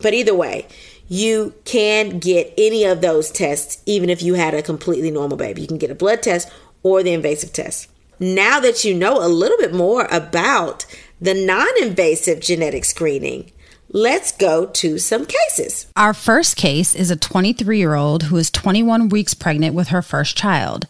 But 0.00 0.14
either 0.14 0.34
way, 0.34 0.66
you 1.08 1.54
can 1.64 2.18
get 2.18 2.52
any 2.56 2.84
of 2.84 3.00
those 3.00 3.30
tests 3.30 3.82
even 3.86 4.08
if 4.08 4.22
you 4.22 4.34
had 4.34 4.54
a 4.54 4.62
completely 4.62 5.10
normal 5.10 5.36
baby. 5.36 5.62
You 5.62 5.68
can 5.68 5.78
get 5.78 5.90
a 5.90 5.94
blood 5.94 6.22
test 6.22 6.48
or 6.82 7.02
the 7.02 7.12
invasive 7.12 7.52
test. 7.52 7.88
Now 8.20 8.60
that 8.60 8.84
you 8.84 8.94
know 8.94 9.24
a 9.24 9.28
little 9.28 9.58
bit 9.58 9.74
more 9.74 10.06
about 10.10 10.86
the 11.20 11.34
non 11.34 11.68
invasive 11.82 12.40
genetic 12.40 12.84
screening, 12.84 13.50
let's 13.94 14.32
go 14.32 14.66
to 14.66 14.98
some 14.98 15.24
cases. 15.24 15.86
Our 15.96 16.12
first 16.12 16.56
case 16.56 16.94
is 16.94 17.10
a 17.10 17.16
23 17.16 17.78
year 17.78 17.94
old 17.94 18.24
who 18.24 18.36
is 18.36 18.50
21 18.50 19.08
weeks 19.08 19.32
pregnant 19.32 19.74
with 19.74 19.88
her 19.88 20.02
first 20.02 20.36
child. 20.36 20.86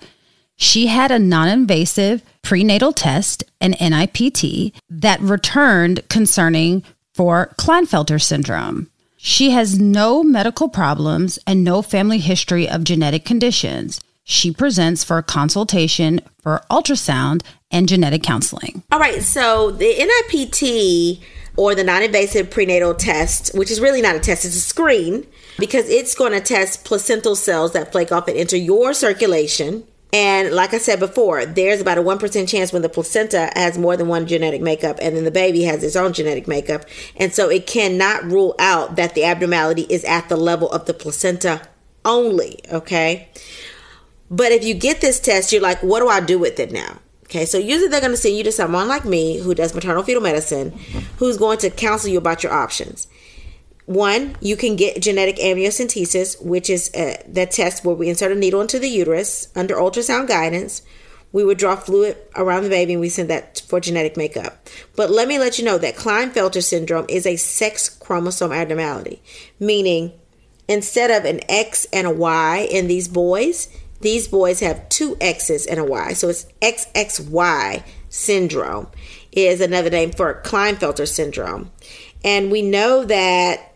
She 0.57 0.89
had 0.89 1.13
a 1.13 1.19
non 1.19 1.49
invasive 1.49 2.23
prenatal 2.43 2.93
test, 2.93 3.45
an 3.61 3.75
NIPT, 3.81 4.73
that 4.91 5.21
returned 5.21 6.09
concerning 6.09 6.83
for 7.13 7.55
Klinefelter 7.59 8.21
syndrome. 8.21 8.91
She 9.17 9.51
has 9.51 9.79
no 9.79 10.23
medical 10.23 10.69
problems 10.69 11.39
and 11.47 11.65
no 11.65 11.83
family 11.83 12.19
history 12.19 12.69
of 12.69 12.85
genetic 12.85 13.25
conditions. 13.25 14.01
She 14.25 14.53
presents 14.53 15.05
for 15.05 15.19
a 15.19 15.23
consultation 15.23 16.21
for 16.43 16.63
ultrasound 16.71 17.43
and 17.71 17.89
genetic 17.89 18.23
counseling. 18.23 18.83
All 18.93 19.01
right, 19.01 19.23
so 19.23 19.71
the 19.71 19.85
NIPT 19.87 21.21
or 21.57 21.75
the 21.75 21.85
non 21.85 22.03
invasive 22.03 22.51
prenatal 22.51 22.95
test, 22.95 23.55
which 23.55 23.71
is 23.71 23.81
really 23.81 24.03
not 24.03 24.17
a 24.17 24.21
test, 24.21 24.45
it's 24.45 24.57
a 24.57 24.61
screen 24.61 25.27
because 25.59 25.89
it's 25.89 26.15
going 26.15 26.33
to 26.33 26.41
test 26.41 26.85
placental 26.85 27.37
cells 27.37 27.73
that 27.73 27.93
flake 27.93 28.13
off 28.13 28.29
and 28.29 28.37
enter 28.37 28.57
your 28.57 28.93
circulation. 28.93 29.85
And 30.13 30.53
like 30.53 30.73
I 30.73 30.79
said 30.79 31.01
before, 31.01 31.45
there's 31.45 31.81
about 31.81 31.99
a 31.99 32.03
1% 32.03 32.49
chance 32.49 32.73
when 32.73 32.83
the 32.83 32.89
placenta 32.89 33.51
has 33.57 33.77
more 33.77 33.97
than 33.97 34.07
one 34.07 34.27
genetic 34.27 34.61
makeup 34.61 34.99
and 35.03 35.17
then 35.17 35.25
the 35.25 35.33
baby 35.33 35.65
has 35.65 35.83
its 35.83 35.97
own 35.97 36.13
genetic 36.13 36.47
makeup. 36.47 36.85
And 37.17 37.33
so 37.35 37.51
it 37.51 37.67
cannot 37.67 38.23
rule 38.25 38.55
out 38.61 38.95
that 38.95 39.17
the 39.17 39.25
abnormality 39.25 39.83
is 39.91 40.05
at 40.05 40.29
the 40.29 40.37
level 40.37 40.71
of 40.71 40.87
the 40.87 40.95
placenta 40.95 41.67
only, 42.05 42.61
okay? 42.71 43.29
But 44.31 44.53
if 44.53 44.63
you 44.63 44.75
get 44.75 45.01
this 45.01 45.19
test, 45.19 45.53
you're 45.53 45.61
like, 45.61 45.83
what 45.83 46.01
do 46.01 46.09
I 46.09 46.21
do 46.21 46.39
with 46.39 46.61
it 46.61 46.71
now? 46.71 47.01
Okay, 47.25 47.47
so 47.47 47.59
usually 47.59 47.89
they're 47.89 48.01
going 48.01 48.13
to 48.13 48.19
send 48.19 48.37
you 48.37 48.45
to 48.45 48.53
someone 48.53 48.87
like 48.87 49.05
me 49.05 49.39
who 49.39 49.55
does 49.55 49.75
maternal 49.75 50.03
fetal 50.03 50.23
medicine, 50.23 50.71
who's 51.17 51.39
going 51.39 51.59
to 51.59 51.71
counsel 51.71 52.11
you 52.11 52.19
about 52.19 52.43
your 52.43 52.53
options. 52.53 53.09
One, 53.87 54.37
you 54.41 54.57
can 54.57 54.77
get 54.77 55.03
genetic 55.03 55.37
amniocentesis, 55.37 56.43
which 56.43 56.71
is 56.71 56.95
uh, 56.95 57.23
that 57.29 57.51
test 57.51 57.85
where 57.85 57.95
we 57.95 58.09
insert 58.09 58.33
a 58.33 58.35
needle 58.35 58.61
into 58.61 58.79
the 58.79 58.89
uterus 58.89 59.49
under 59.55 59.75
ultrasound 59.75 60.29
guidance. 60.29 60.83
We 61.33 61.45
would 61.45 61.59
draw 61.59 61.77
fluid 61.77 62.17
around 62.37 62.63
the 62.63 62.69
baby 62.71 62.93
and 62.93 63.01
we 63.01 63.09
send 63.09 63.29
that 63.29 63.63
for 63.67 63.81
genetic 63.81 64.17
makeup. 64.17 64.69
But 64.95 65.11
let 65.11 65.27
me 65.27 65.39
let 65.39 65.59
you 65.59 65.65
know 65.65 65.79
that 65.79 65.97
Klinefelter 65.97 66.63
syndrome 66.63 67.07
is 67.09 67.27
a 67.27 67.37
sex 67.37 67.89
chromosome 67.89 68.53
abnormality, 68.53 69.21
meaning 69.59 70.13
instead 70.69 71.11
of 71.11 71.25
an 71.25 71.41
X 71.49 71.87
and 71.93 72.07
a 72.07 72.11
Y 72.11 72.69
in 72.71 72.87
these 72.87 73.09
boys, 73.09 73.69
these 74.05 74.29
boys 74.29 74.61
have 74.61 74.89
two 74.91 75.17
X's 75.21 75.67
and 75.67 75.81
a 75.81 75.85
Y. 75.85 76.13
So 76.13 76.29
it's 76.29 76.47
XXY 76.61 77.83
syndrome 78.11 78.87
is 79.33 79.61
another 79.61 79.91
name 79.91 80.13
for 80.13 80.43
Klinefelter 80.45 81.09
syndrome. 81.09 81.73
And 82.23 82.53
we 82.53 82.63
know 82.63 83.05
that 83.05 83.75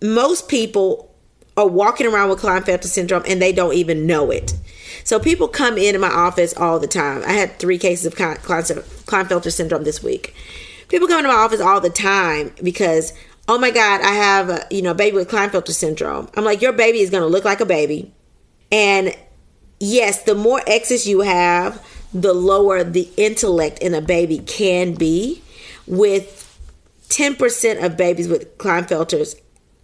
most 0.00 0.48
people 0.48 1.14
are 1.56 1.66
walking 1.66 2.06
around 2.06 2.30
with 2.30 2.40
Klinefelter 2.40 2.84
syndrome 2.84 3.24
and 3.26 3.42
they 3.42 3.52
don't 3.52 3.74
even 3.74 4.06
know 4.06 4.30
it. 4.30 4.54
So 5.02 5.18
people 5.18 5.48
come 5.48 5.76
into 5.76 5.98
my 5.98 6.08
office 6.08 6.54
all 6.54 6.78
the 6.78 6.86
time. 6.86 7.22
I 7.26 7.32
had 7.32 7.58
three 7.58 7.78
cases 7.78 8.06
of 8.06 8.14
Klinefelter 8.14 9.52
syndrome 9.52 9.82
this 9.82 10.02
week. 10.02 10.34
People 10.88 11.08
come 11.08 11.18
into 11.18 11.30
my 11.30 11.38
office 11.38 11.60
all 11.60 11.80
the 11.80 11.90
time 11.90 12.54
because, 12.62 13.12
oh 13.48 13.58
my 13.58 13.72
God, 13.72 14.02
I 14.02 14.12
have 14.12 14.50
a 14.50 14.66
you 14.70 14.82
know 14.82 14.94
baby 14.94 15.16
with 15.16 15.28
Klinefelter 15.28 15.72
syndrome. 15.72 16.28
I'm 16.36 16.44
like, 16.44 16.62
your 16.62 16.72
baby 16.72 17.00
is 17.00 17.10
going 17.10 17.22
to 17.22 17.28
look 17.28 17.44
like 17.44 17.60
a 17.60 17.66
baby, 17.66 18.14
and 18.70 19.16
yes, 19.84 20.22
the 20.22 20.34
more 20.34 20.62
X's 20.66 21.06
you 21.06 21.20
have, 21.20 21.84
the 22.12 22.32
lower 22.32 22.84
the 22.84 23.10
intellect 23.16 23.78
in 23.80 23.94
a 23.94 24.00
baby 24.00 24.38
can 24.38 24.94
be, 24.94 25.42
with 25.86 26.40
10% 27.08 27.84
of 27.84 27.96
babies 27.96 28.28
with 28.28 28.56
Klinefelters 28.58 29.38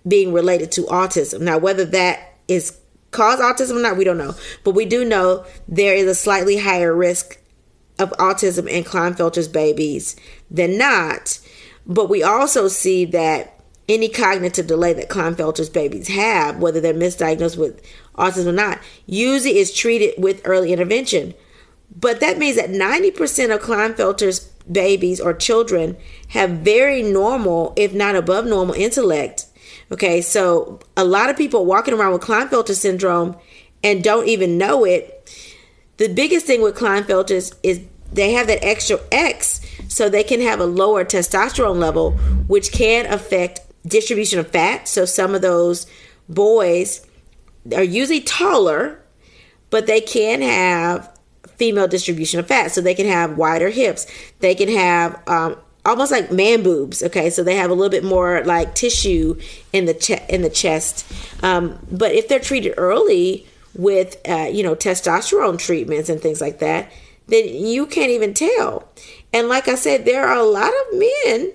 being 0.06 0.32
related 0.32 0.72
to 0.72 0.82
autism. 0.84 1.40
Now, 1.40 1.58
whether 1.58 1.84
that 1.84 2.34
is 2.48 2.78
cause 3.10 3.40
autism 3.40 3.76
or 3.76 3.82
not, 3.82 3.96
we 3.96 4.04
don't 4.04 4.18
know. 4.18 4.34
But 4.64 4.74
we 4.74 4.84
do 4.84 5.04
know 5.04 5.44
there 5.68 5.94
is 5.94 6.06
a 6.06 6.14
slightly 6.14 6.58
higher 6.58 6.94
risk 6.94 7.38
of 7.98 8.10
autism 8.12 8.66
in 8.66 8.84
Klinefelter's 8.84 9.48
babies 9.48 10.16
than 10.50 10.78
not. 10.78 11.38
But 11.86 12.08
we 12.08 12.22
also 12.22 12.68
see 12.68 13.04
that 13.06 13.60
any 13.88 14.08
cognitive 14.08 14.66
delay 14.66 14.92
that 14.94 15.08
Klinefelter's 15.08 15.68
babies 15.68 16.08
have, 16.08 16.58
whether 16.58 16.80
they're 16.80 16.94
misdiagnosed 16.94 17.58
with 17.58 17.82
autism 18.20 18.46
or 18.46 18.52
not, 18.52 18.78
usually 19.06 19.58
is 19.58 19.72
treated 19.72 20.14
with 20.16 20.42
early 20.44 20.72
intervention. 20.72 21.34
But 21.94 22.20
that 22.20 22.38
means 22.38 22.56
that 22.56 22.70
90% 22.70 23.54
of 23.54 23.60
Klinefelter's 23.60 24.40
babies 24.70 25.20
or 25.20 25.34
children 25.34 25.96
have 26.28 26.50
very 26.50 27.02
normal, 27.02 27.72
if 27.76 27.92
not 27.92 28.14
above 28.14 28.46
normal, 28.46 28.74
intellect. 28.74 29.46
Okay, 29.90 30.20
so 30.20 30.78
a 30.96 31.04
lot 31.04 31.30
of 31.30 31.36
people 31.36 31.64
walking 31.64 31.94
around 31.94 32.12
with 32.12 32.22
Klinefelter 32.22 32.74
syndrome 32.74 33.36
and 33.82 34.04
don't 34.04 34.28
even 34.28 34.56
know 34.56 34.84
it. 34.84 35.16
The 35.96 36.08
biggest 36.08 36.46
thing 36.46 36.62
with 36.62 36.76
Klinefelters 36.76 37.54
is 37.62 37.82
they 38.12 38.32
have 38.32 38.46
that 38.46 38.64
extra 38.64 38.98
X, 39.10 39.60
so 39.88 40.08
they 40.08 40.24
can 40.24 40.40
have 40.40 40.60
a 40.60 40.66
lower 40.66 41.04
testosterone 41.04 41.78
level, 41.78 42.12
which 42.46 42.72
can 42.72 43.06
affect 43.06 43.60
distribution 43.86 44.38
of 44.38 44.48
fat. 44.48 44.86
So 44.88 45.04
some 45.04 45.34
of 45.34 45.42
those 45.42 45.86
boys 46.28 47.06
are 47.74 47.82
usually 47.82 48.20
taller, 48.20 49.02
but 49.70 49.86
they 49.86 50.00
can 50.00 50.42
have 50.42 51.16
female 51.56 51.88
distribution 51.88 52.40
of 52.40 52.46
fat. 52.46 52.72
So 52.72 52.80
they 52.80 52.94
can 52.94 53.06
have 53.06 53.36
wider 53.36 53.70
hips. 53.70 54.06
They 54.40 54.54
can 54.54 54.68
have 54.68 55.22
um, 55.28 55.56
almost 55.84 56.10
like 56.10 56.32
man 56.32 56.62
boobs. 56.62 57.02
Okay, 57.02 57.30
so 57.30 57.42
they 57.42 57.56
have 57.56 57.70
a 57.70 57.74
little 57.74 57.90
bit 57.90 58.04
more 58.04 58.42
like 58.44 58.74
tissue 58.74 59.38
in 59.72 59.84
the 59.84 59.94
che- 59.94 60.24
in 60.28 60.42
the 60.42 60.50
chest. 60.50 61.06
Um, 61.42 61.78
but 61.90 62.12
if 62.12 62.28
they're 62.28 62.40
treated 62.40 62.74
early 62.76 63.46
with 63.74 64.16
uh, 64.28 64.48
you 64.50 64.62
know 64.62 64.74
testosterone 64.74 65.58
treatments 65.58 66.08
and 66.08 66.20
things 66.20 66.40
like 66.40 66.58
that, 66.60 66.90
then 67.28 67.48
you 67.48 67.86
can't 67.86 68.10
even 68.10 68.34
tell. 68.34 68.88
And 69.32 69.48
like 69.48 69.68
I 69.68 69.76
said, 69.76 70.04
there 70.04 70.26
are 70.26 70.36
a 70.36 70.44
lot 70.44 70.72
of 70.72 70.98
men 70.98 71.52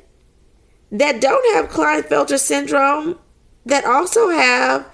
that 0.92 1.20
don't 1.20 1.56
have 1.56 1.70
Klinefelter 1.70 2.40
syndrome 2.40 3.20
that 3.66 3.86
also 3.86 4.30
have 4.30 4.88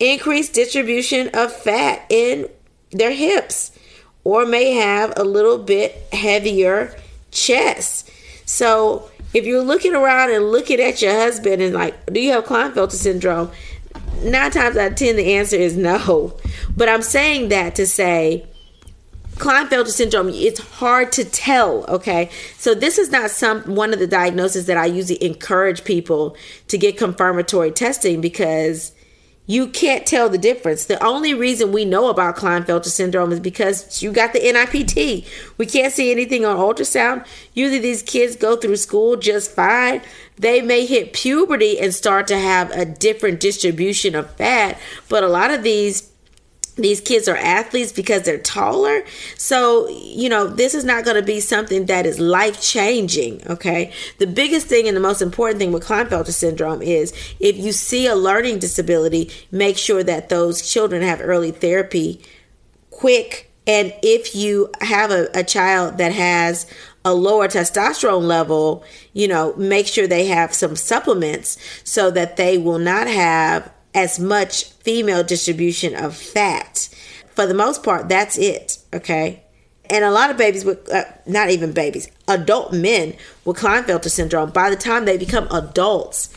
increased 0.00 0.52
distribution 0.52 1.30
of 1.34 1.52
fat 1.52 2.04
in 2.08 2.48
their 2.90 3.12
hips 3.12 3.72
or 4.24 4.46
may 4.46 4.72
have 4.72 5.12
a 5.16 5.24
little 5.24 5.58
bit 5.58 5.92
heavier 6.12 6.94
chest. 7.30 8.10
So 8.44 9.10
if 9.34 9.44
you're 9.44 9.62
looking 9.62 9.94
around 9.94 10.30
and 10.30 10.50
looking 10.50 10.80
at 10.80 11.02
your 11.02 11.12
husband 11.12 11.62
and 11.62 11.74
like, 11.74 12.06
do 12.12 12.20
you 12.20 12.32
have 12.32 12.44
Klinefelter 12.44 12.92
syndrome? 12.92 13.50
Nine 14.22 14.50
times 14.50 14.76
out 14.76 14.92
of 14.92 14.96
ten, 14.96 15.16
the 15.16 15.34
answer 15.34 15.56
is 15.56 15.76
no. 15.76 16.36
But 16.76 16.88
I'm 16.88 17.02
saying 17.02 17.50
that 17.50 17.74
to 17.76 17.86
say, 17.86 18.46
Klinefelter 19.36 19.88
syndrome, 19.88 20.28
it's 20.30 20.58
hard 20.58 21.12
to 21.12 21.24
tell, 21.24 21.84
okay? 21.84 22.28
So 22.56 22.74
this 22.74 22.98
is 22.98 23.10
not 23.10 23.30
some 23.30 23.62
one 23.62 23.92
of 23.92 24.00
the 24.00 24.06
diagnoses 24.06 24.66
that 24.66 24.76
I 24.76 24.86
usually 24.86 25.22
encourage 25.22 25.84
people 25.84 26.36
to 26.66 26.76
get 26.76 26.98
confirmatory 26.98 27.70
testing 27.70 28.20
because 28.20 28.92
you 29.48 29.66
can't 29.66 30.06
tell 30.06 30.28
the 30.28 30.36
difference. 30.36 30.84
The 30.84 31.02
only 31.02 31.32
reason 31.32 31.72
we 31.72 31.86
know 31.86 32.10
about 32.10 32.36
Klinefelter 32.36 32.84
syndrome 32.84 33.32
is 33.32 33.40
because 33.40 34.02
you 34.02 34.12
got 34.12 34.34
the 34.34 34.40
NIPT. 34.40 35.26
We 35.56 35.64
can't 35.64 35.92
see 35.92 36.12
anything 36.12 36.44
on 36.44 36.58
ultrasound. 36.58 37.26
Usually 37.54 37.78
these 37.78 38.02
kids 38.02 38.36
go 38.36 38.56
through 38.56 38.76
school 38.76 39.16
just 39.16 39.50
fine. 39.50 40.02
They 40.36 40.60
may 40.60 40.84
hit 40.84 41.14
puberty 41.14 41.80
and 41.80 41.94
start 41.94 42.26
to 42.26 42.38
have 42.38 42.70
a 42.72 42.84
different 42.84 43.40
distribution 43.40 44.14
of 44.14 44.30
fat, 44.34 44.78
but 45.08 45.24
a 45.24 45.28
lot 45.28 45.50
of 45.50 45.62
these 45.62 46.07
these 46.78 47.00
kids 47.00 47.28
are 47.28 47.36
athletes 47.36 47.92
because 47.92 48.22
they're 48.22 48.38
taller. 48.38 49.04
So, 49.36 49.88
you 49.88 50.28
know, 50.28 50.46
this 50.46 50.74
is 50.74 50.84
not 50.84 51.04
going 51.04 51.16
to 51.16 51.22
be 51.22 51.40
something 51.40 51.86
that 51.86 52.06
is 52.06 52.18
life 52.18 52.60
changing. 52.60 53.42
Okay. 53.48 53.92
The 54.18 54.26
biggest 54.26 54.66
thing 54.66 54.86
and 54.86 54.96
the 54.96 55.00
most 55.00 55.20
important 55.20 55.58
thing 55.58 55.72
with 55.72 55.84
Klinefelter 55.84 56.32
syndrome 56.32 56.82
is 56.82 57.12
if 57.40 57.56
you 57.56 57.72
see 57.72 58.06
a 58.06 58.14
learning 58.14 58.60
disability, 58.60 59.30
make 59.50 59.76
sure 59.76 60.02
that 60.04 60.28
those 60.28 60.70
children 60.70 61.02
have 61.02 61.20
early 61.20 61.50
therapy 61.50 62.20
quick. 62.90 63.50
And 63.66 63.92
if 64.02 64.34
you 64.34 64.70
have 64.80 65.10
a, 65.10 65.28
a 65.34 65.44
child 65.44 65.98
that 65.98 66.12
has 66.12 66.66
a 67.04 67.14
lower 67.14 67.48
testosterone 67.48 68.22
level, 68.22 68.84
you 69.12 69.28
know, 69.28 69.54
make 69.56 69.86
sure 69.86 70.06
they 70.06 70.26
have 70.26 70.54
some 70.54 70.76
supplements 70.76 71.58
so 71.84 72.10
that 72.10 72.36
they 72.36 72.58
will 72.58 72.78
not 72.78 73.06
have 73.06 73.72
as 73.98 74.20
much 74.20 74.64
female 74.86 75.24
distribution 75.24 75.92
of 75.94 76.16
fat. 76.16 76.88
For 77.34 77.46
the 77.46 77.54
most 77.54 77.82
part, 77.82 78.08
that's 78.08 78.38
it. 78.38 78.78
Okay. 78.94 79.42
And 79.90 80.04
a 80.04 80.10
lot 80.12 80.30
of 80.30 80.36
babies 80.36 80.64
with, 80.64 80.88
uh, 80.92 81.04
not 81.26 81.50
even 81.50 81.72
babies, 81.72 82.08
adult 82.28 82.72
men 82.72 83.14
with 83.44 83.56
Klinefelter 83.56 84.10
syndrome, 84.10 84.50
by 84.50 84.70
the 84.70 84.76
time 84.76 85.04
they 85.04 85.18
become 85.18 85.48
adults, 85.50 86.32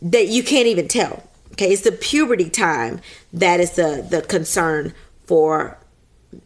that 0.00 0.28
you 0.28 0.42
can't 0.44 0.68
even 0.68 0.86
tell. 0.86 1.24
Okay. 1.52 1.72
It's 1.72 1.82
the 1.82 1.92
puberty 1.92 2.48
time 2.48 3.00
that 3.32 3.58
is 3.58 3.72
the, 3.72 4.06
the 4.08 4.22
concern 4.22 4.94
for 5.26 5.76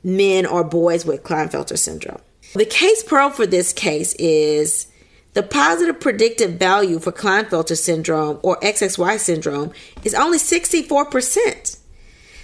men 0.03 0.47
or 0.47 0.65
boys 0.65 1.05
with 1.05 1.23
Klinefelter 1.23 1.77
syndrome. 1.77 2.21
The 2.55 2.65
case 2.65 3.03
pro 3.03 3.29
for 3.29 3.47
this 3.47 3.73
case 3.75 4.15
is 4.15 4.87
the 5.35 5.43
positive 5.43 6.01
predictive 6.01 6.53
value 6.53 6.99
for 6.99 7.13
Klinefelter 7.13 7.77
syndrome 7.77 8.39
or 8.43 8.59
XXY 8.61 9.19
syndrome 9.19 9.73
is 10.03 10.15
only 10.15 10.39
64%. 10.39 11.79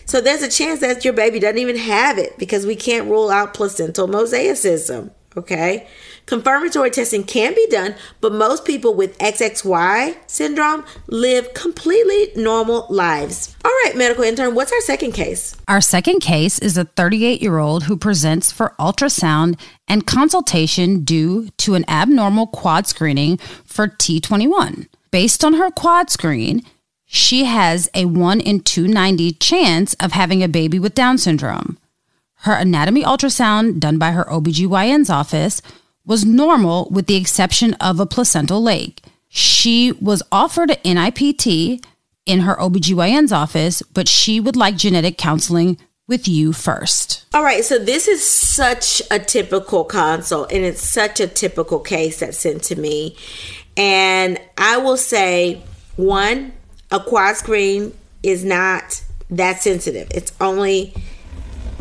So 0.04 0.20
there's 0.20 0.42
a 0.42 0.50
chance 0.50 0.80
that 0.80 1.04
your 1.04 1.14
baby 1.14 1.38
doesn't 1.38 1.59
even 1.59 1.76
have 1.76 2.18
it 2.18 2.37
because 2.37 2.66
we 2.66 2.75
can't 2.75 3.09
rule 3.09 3.30
out 3.30 3.54
placental 3.54 4.09
mosaicism. 4.09 5.12
Okay. 5.37 5.87
Confirmatory 6.26 6.90
testing 6.90 7.22
can 7.22 7.54
be 7.54 7.66
done, 7.68 7.94
but 8.20 8.32
most 8.32 8.64
people 8.64 8.94
with 8.94 9.16
XXY 9.18 10.16
syndrome 10.26 10.84
live 11.06 11.54
completely 11.54 12.32
normal 12.34 12.87
lives. 12.90 13.54
All 13.64 13.70
right, 13.84 13.96
medical 13.96 14.25
intern, 14.25 14.54
what's 14.54 14.72
our 14.72 14.80
second 14.80 15.12
case? 15.12 15.56
Our 15.68 15.80
second 15.80 16.20
case 16.20 16.58
is 16.58 16.76
a 16.76 16.84
38 16.84 17.40
year 17.40 17.58
old 17.58 17.84
who 17.84 17.96
presents 17.96 18.50
for 18.50 18.75
ultrasound 18.78 19.58
and 19.87 20.06
consultation 20.06 21.04
due 21.04 21.49
to 21.58 21.75
an 21.75 21.84
abnormal 21.88 22.49
quad 22.49 22.88
screening 22.88 23.37
for 23.64 23.87
T21. 23.87 24.88
Based 25.12 25.44
on 25.44 25.54
her 25.54 25.70
quad 25.70 26.10
screen, 26.10 26.62
she 27.06 27.44
has 27.44 27.88
a 27.94 28.04
1 28.04 28.40
in 28.40 28.60
290 28.60 29.32
chance 29.32 29.94
of 29.94 30.12
having 30.12 30.42
a 30.42 30.48
baby 30.48 30.78
with 30.78 30.94
Down 30.94 31.18
syndrome. 31.18 31.78
Her 32.42 32.55
anatomy 32.55 33.03
ultrasound 33.03 33.81
done 33.81 33.98
by 33.98 34.12
her 34.12 34.24
OBGYN's 34.24 35.11
office 35.11 35.61
was 36.07 36.24
normal 36.24 36.88
with 36.90 37.07
the 37.07 37.16
exception 37.16 37.74
of 37.74 38.00
a 38.00 38.07
placental 38.07 38.62
lake. 38.62 39.03
She 39.29 39.92
was 39.92 40.22
offered 40.33 40.70
an 40.70 40.96
NIPT 40.96 41.85
in 42.26 42.40
her 42.40 42.57
OBGYN's 42.57 43.33
office, 43.33 43.83
but 43.83 44.09
she 44.09 44.40
would 44.40 44.57
like 44.57 44.76
genetic 44.76 45.18
counseling 45.18 45.79
with 46.09 46.26
you 46.26 46.53
first. 46.53 47.26
All 47.35 47.42
right, 47.42 47.62
so 47.62 47.79
this 47.79 48.09
is 48.09 48.26
such 48.26 49.03
a 49.11 49.18
typical 49.18 49.85
consult 49.85 50.50
and 50.50 50.64
it's 50.64 50.87
such 50.87 51.20
a 51.20 51.26
typical 51.26 51.79
case 51.79 52.20
that's 52.20 52.38
sent 52.38 52.64
to 52.64 52.76
me. 52.76 53.16
And 53.76 54.40
I 54.59 54.79
will 54.79 54.96
say, 54.96 55.62
one, 55.96 56.53
a 56.90 57.00
quad 57.00 57.37
screen 57.37 57.96
is 58.22 58.44
not 58.44 59.05
that 59.29 59.61
sensitive. 59.62 60.09
It's 60.11 60.33
only 60.40 60.94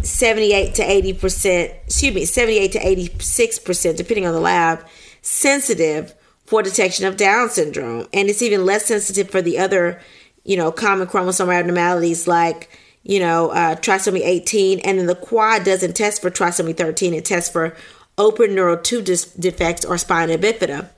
78 0.04 0.76
to 0.76 0.84
80 0.84 1.14
percent, 1.14 1.74
excuse 1.86 2.14
me, 2.14 2.26
78 2.26 2.72
to 2.74 2.88
86 2.88 3.60
percent, 3.60 3.98
depending 3.98 4.26
on 4.26 4.34
the 4.34 4.40
lab, 4.40 4.86
sensitive 5.22 6.14
for 6.50 6.64
detection 6.64 7.06
of 7.06 7.16
Down 7.16 7.50
syndrome, 7.50 8.08
and 8.12 8.28
it's 8.28 8.42
even 8.42 8.66
less 8.66 8.86
sensitive 8.86 9.30
for 9.30 9.40
the 9.40 9.60
other, 9.60 10.02
you 10.44 10.58
know, 10.58 10.72
common 10.72 11.08
chromosomal 11.08 11.54
abnormalities 11.54 12.28
like, 12.28 12.76
you 13.04 13.20
know, 13.20 13.52
uh, 13.52 13.76
trisomy 13.76 14.22
18, 14.22 14.80
and 14.80 14.98
then 14.98 15.06
the 15.06 15.14
quad 15.14 15.64
doesn't 15.64 15.96
test 15.96 16.24
for 16.24 16.32
trisomy 16.32 16.76
13; 16.76 17.14
it 17.14 17.26
tests 17.26 17.52
for 17.52 17.76
open 18.18 18.56
neural 18.56 18.78
tube 18.78 19.06
dis- 19.06 19.26
defects 19.26 19.86
or 19.86 19.98
spina 19.98 20.40
bifida. 20.40 20.90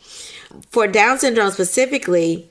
For 0.70 0.88
Down 0.88 1.20
syndrome 1.20 1.52
specifically, 1.52 2.50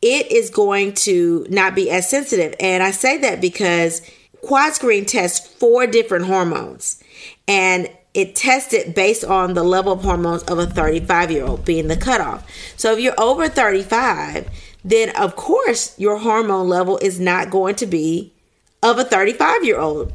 it 0.00 0.32
is 0.32 0.48
going 0.48 0.94
to 0.94 1.46
not 1.50 1.74
be 1.74 1.90
as 1.90 2.08
sensitive, 2.08 2.54
and 2.58 2.82
I 2.82 2.90
say 2.90 3.18
that 3.18 3.42
because 3.42 4.00
quad 4.46 4.74
screen 4.74 5.04
tests 5.04 5.46
four 5.46 5.86
different 5.86 6.26
hormones 6.26 7.02
and 7.48 7.88
it 8.14 8.36
tested 8.36 8.94
based 8.94 9.24
on 9.24 9.54
the 9.54 9.64
level 9.64 9.92
of 9.92 10.02
hormones 10.02 10.42
of 10.44 10.58
a 10.58 10.66
35 10.66 11.30
year 11.30 11.44
old 11.44 11.64
being 11.64 11.88
the 11.88 11.96
cutoff. 11.96 12.48
So 12.76 12.92
if 12.92 13.00
you're 13.00 13.20
over 13.20 13.48
35, 13.48 14.48
then 14.84 15.14
of 15.16 15.34
course 15.34 15.98
your 15.98 16.18
hormone 16.18 16.68
level 16.68 16.98
is 16.98 17.18
not 17.18 17.50
going 17.50 17.74
to 17.76 17.86
be 17.86 18.32
of 18.82 18.98
a 18.98 19.04
35 19.04 19.64
year 19.64 19.78
old. 19.78 20.12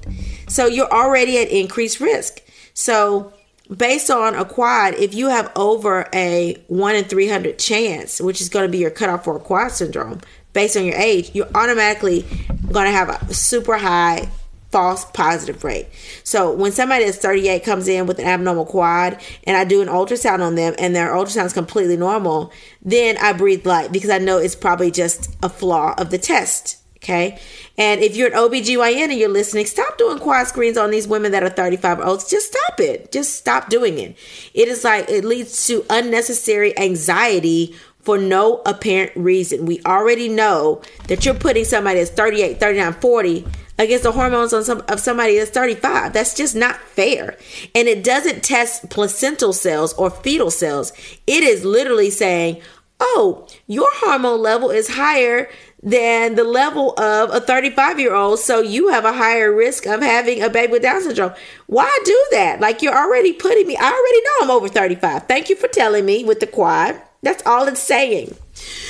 So 0.47 0.65
you're 0.65 0.91
already 0.91 1.37
at 1.39 1.49
increased 1.49 1.99
risk. 1.99 2.41
So 2.73 3.33
based 3.75 4.09
on 4.09 4.35
a 4.35 4.45
quad, 4.45 4.95
if 4.95 5.13
you 5.13 5.27
have 5.27 5.51
over 5.55 6.07
a 6.13 6.55
1 6.67 6.95
in 6.95 7.03
300 7.03 7.59
chance, 7.59 8.21
which 8.21 8.39
is 8.41 8.49
going 8.49 8.65
to 8.65 8.71
be 8.71 8.77
your 8.77 8.91
cutoff 8.91 9.25
for 9.25 9.35
a 9.35 9.39
quad 9.39 9.71
syndrome, 9.71 10.21
based 10.53 10.77
on 10.77 10.85
your 10.85 10.95
age, 10.95 11.31
you're 11.33 11.49
automatically 11.53 12.25
to 12.73 12.91
have 12.91 13.09
a 13.29 13.33
super 13.33 13.77
high 13.77 14.29
false 14.71 15.05
positive 15.05 15.63
rate. 15.63 15.87
So 16.23 16.53
when 16.53 16.71
somebody 16.71 17.05
that's 17.05 17.17
38 17.17 17.63
comes 17.63 17.87
in 17.87 18.05
with 18.05 18.19
an 18.19 18.25
abnormal 18.25 18.65
quad 18.65 19.19
and 19.45 19.57
I 19.57 19.63
do 19.63 19.81
an 19.81 19.87
ultrasound 19.87 20.41
on 20.41 20.55
them 20.55 20.75
and 20.77 20.95
their 20.95 21.09
ultrasound 21.09 21.45
is 21.45 21.53
completely 21.53 21.97
normal, 21.97 22.51
then 22.81 23.17
I 23.17 23.33
breathe 23.33 23.65
light 23.65 23.91
because 23.91 24.09
I 24.09 24.19
know 24.19 24.37
it's 24.37 24.55
probably 24.55 24.91
just 24.91 25.35
a 25.41 25.49
flaw 25.49 25.95
of 25.97 26.11
the 26.11 26.19
test. 26.19 26.77
Okay. 26.97 27.39
And 27.77 28.01
if 28.01 28.17
you're 28.17 28.27
an 28.27 28.33
OBGYN 28.33 29.03
and 29.03 29.13
you're 29.13 29.29
listening, 29.29 29.65
stop 29.65 29.97
doing 29.97 30.19
quad 30.19 30.47
screens 30.47 30.77
on 30.77 30.91
these 30.91 31.07
women 31.07 31.31
that 31.31 31.43
are 31.43 31.49
35 31.49 32.01
olds. 32.01 32.29
Just 32.29 32.53
stop 32.53 32.81
it. 32.81 33.13
Just 33.13 33.37
stop 33.37 33.69
doing 33.69 33.97
it. 33.97 34.17
It 34.53 34.67
is 34.67 34.83
like 34.83 35.09
it 35.09 35.23
leads 35.23 35.65
to 35.67 35.85
unnecessary 35.89 36.77
anxiety 36.77 37.73
for 38.01 38.17
no 38.17 38.61
apparent 38.65 39.11
reason. 39.15 39.65
We 39.65 39.81
already 39.85 40.29
know 40.29 40.81
that 41.07 41.25
you're 41.25 41.33
putting 41.33 41.65
somebody 41.65 41.99
that's 41.99 42.11
38, 42.11 42.59
39, 42.59 42.93
40 42.93 43.47
against 43.77 44.03
the 44.03 44.11
hormones 44.11 44.53
on 44.53 44.63
some, 44.63 44.83
of 44.87 44.99
somebody 44.99 45.37
that's 45.37 45.51
35. 45.51 46.13
That's 46.13 46.33
just 46.33 46.55
not 46.55 46.77
fair. 46.77 47.37
And 47.73 47.87
it 47.87 48.03
doesn't 48.03 48.43
test 48.43 48.89
placental 48.89 49.53
cells 49.53 49.93
or 49.93 50.09
fetal 50.09 50.51
cells. 50.51 50.91
It 51.27 51.43
is 51.43 51.63
literally 51.63 52.09
saying, 52.09 52.61
oh, 52.99 53.47
your 53.67 53.89
hormone 53.95 54.41
level 54.41 54.69
is 54.69 54.89
higher 54.89 55.49
than 55.81 56.35
the 56.35 56.43
level 56.43 56.99
of 56.99 57.33
a 57.33 57.39
35 57.39 57.99
year 57.99 58.13
old. 58.13 58.39
So 58.39 58.59
you 58.59 58.89
have 58.89 59.05
a 59.05 59.13
higher 59.13 59.53
risk 59.53 59.85
of 59.85 60.01
having 60.01 60.41
a 60.41 60.49
baby 60.49 60.73
with 60.73 60.81
Down 60.81 61.01
syndrome. 61.01 61.33
Why 61.67 61.89
do 62.03 62.27
that? 62.31 62.59
Like 62.59 62.81
you're 62.81 62.97
already 62.97 63.31
putting 63.31 63.65
me, 63.65 63.77
I 63.79 63.85
already 63.85 64.23
know 64.23 64.53
I'm 64.53 64.57
over 64.57 64.67
35. 64.67 65.23
Thank 65.27 65.49
you 65.49 65.55
for 65.55 65.67
telling 65.69 66.05
me 66.05 66.25
with 66.25 66.41
the 66.41 66.47
quad. 66.47 67.01
That's 67.21 67.45
all 67.45 67.67
it's 67.67 67.81
saying. 67.81 68.35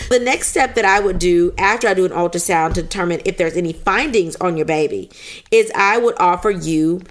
The 0.10 0.20
next 0.20 0.50
step 0.50 0.76
that 0.76 0.86
I 0.86 1.00
would 1.00 1.20
do 1.20 1.54
after 1.58 1.88
I 1.88 1.94
do 1.94 2.06
an 2.06 2.12
ultrasound 2.12 2.74
to 2.76 2.84
determine 2.84 3.22
if 3.26 3.38
there's 3.38 3.58
any 3.58 3.74
findings 3.74 4.36
on 4.38 4.58
your 4.58 4.66
baby 4.66 5.10
is 5.52 5.72
I 5.76 5.98
would 5.98 6.20
offer 6.20 6.52
you 6.52 7.02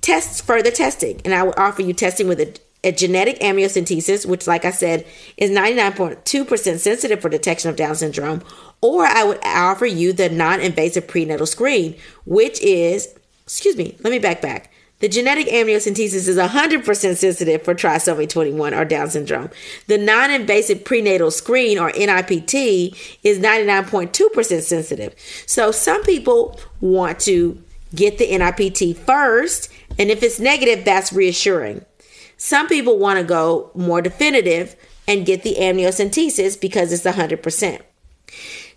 tests, 0.00 0.40
further 0.40 0.70
testing, 0.70 1.20
and 1.24 1.34
I 1.34 1.42
would 1.42 1.58
offer 1.58 1.82
you 1.82 1.92
testing 1.92 2.28
with 2.28 2.40
a, 2.40 2.54
a 2.84 2.92
genetic 2.92 3.38
amniocentesis, 3.40 4.26
which, 4.26 4.46
like 4.46 4.64
I 4.64 4.70
said, 4.70 5.06
is 5.36 5.50
99.2% 5.50 6.78
sensitive 6.78 7.20
for 7.20 7.28
detection 7.28 7.70
of 7.70 7.76
Down 7.76 7.94
syndrome, 7.94 8.42
or 8.80 9.04
I 9.04 9.24
would 9.24 9.40
offer 9.44 9.86
you 9.86 10.12
the 10.12 10.28
non 10.28 10.60
invasive 10.60 11.08
prenatal 11.08 11.46
screen, 11.46 11.96
which 12.24 12.60
is, 12.60 13.14
excuse 13.44 13.76
me, 13.76 13.96
let 14.02 14.10
me 14.10 14.18
back 14.18 14.40
back. 14.40 14.72
The 15.00 15.08
genetic 15.08 15.48
amniocentesis 15.48 16.26
is 16.26 16.38
100% 16.38 17.16
sensitive 17.16 17.62
for 17.62 17.74
trisomy 17.74 18.26
21 18.28 18.72
or 18.72 18.84
Down 18.86 19.10
syndrome. 19.10 19.50
The 19.88 19.98
non 19.98 20.30
invasive 20.30 20.84
prenatal 20.84 21.30
screen 21.30 21.78
or 21.78 21.90
NIPT 21.92 22.96
is 23.22 23.38
99.2% 23.38 24.62
sensitive. 24.62 25.14
So 25.46 25.70
some 25.70 26.02
people 26.02 26.58
want 26.80 27.20
to 27.20 27.62
get 27.94 28.18
the 28.18 28.26
NIPT 28.26 28.96
first, 28.96 29.70
and 29.98 30.10
if 30.10 30.22
it's 30.22 30.40
negative, 30.40 30.84
that's 30.84 31.12
reassuring. 31.12 31.84
Some 32.38 32.66
people 32.66 32.98
want 32.98 33.18
to 33.18 33.24
go 33.24 33.70
more 33.74 34.00
definitive 34.00 34.76
and 35.06 35.26
get 35.26 35.42
the 35.42 35.56
amniocentesis 35.58 36.60
because 36.60 36.92
it's 36.92 37.04
100%. 37.04 37.80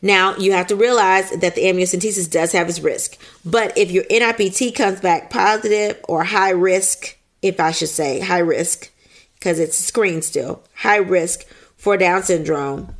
Now, 0.01 0.35
you 0.37 0.53
have 0.53 0.67
to 0.67 0.75
realize 0.75 1.29
that 1.31 1.55
the 1.55 1.63
amniocentesis 1.63 2.29
does 2.29 2.53
have 2.53 2.69
its 2.69 2.79
risk. 2.79 3.17
But 3.43 3.77
if 3.77 3.91
your 3.91 4.05
NIPT 4.09 4.75
comes 4.75 5.01
back 5.01 5.29
positive 5.29 5.99
or 6.07 6.23
high 6.23 6.51
risk, 6.51 7.17
if 7.41 7.59
I 7.59 7.71
should 7.71 7.89
say 7.89 8.19
high 8.19 8.39
risk, 8.39 8.91
because 9.33 9.59
it's 9.59 9.77
screened 9.77 10.23
still, 10.23 10.63
high 10.73 10.97
risk 10.97 11.45
for 11.77 11.97
Down 11.97 12.23
syndrome, 12.23 12.95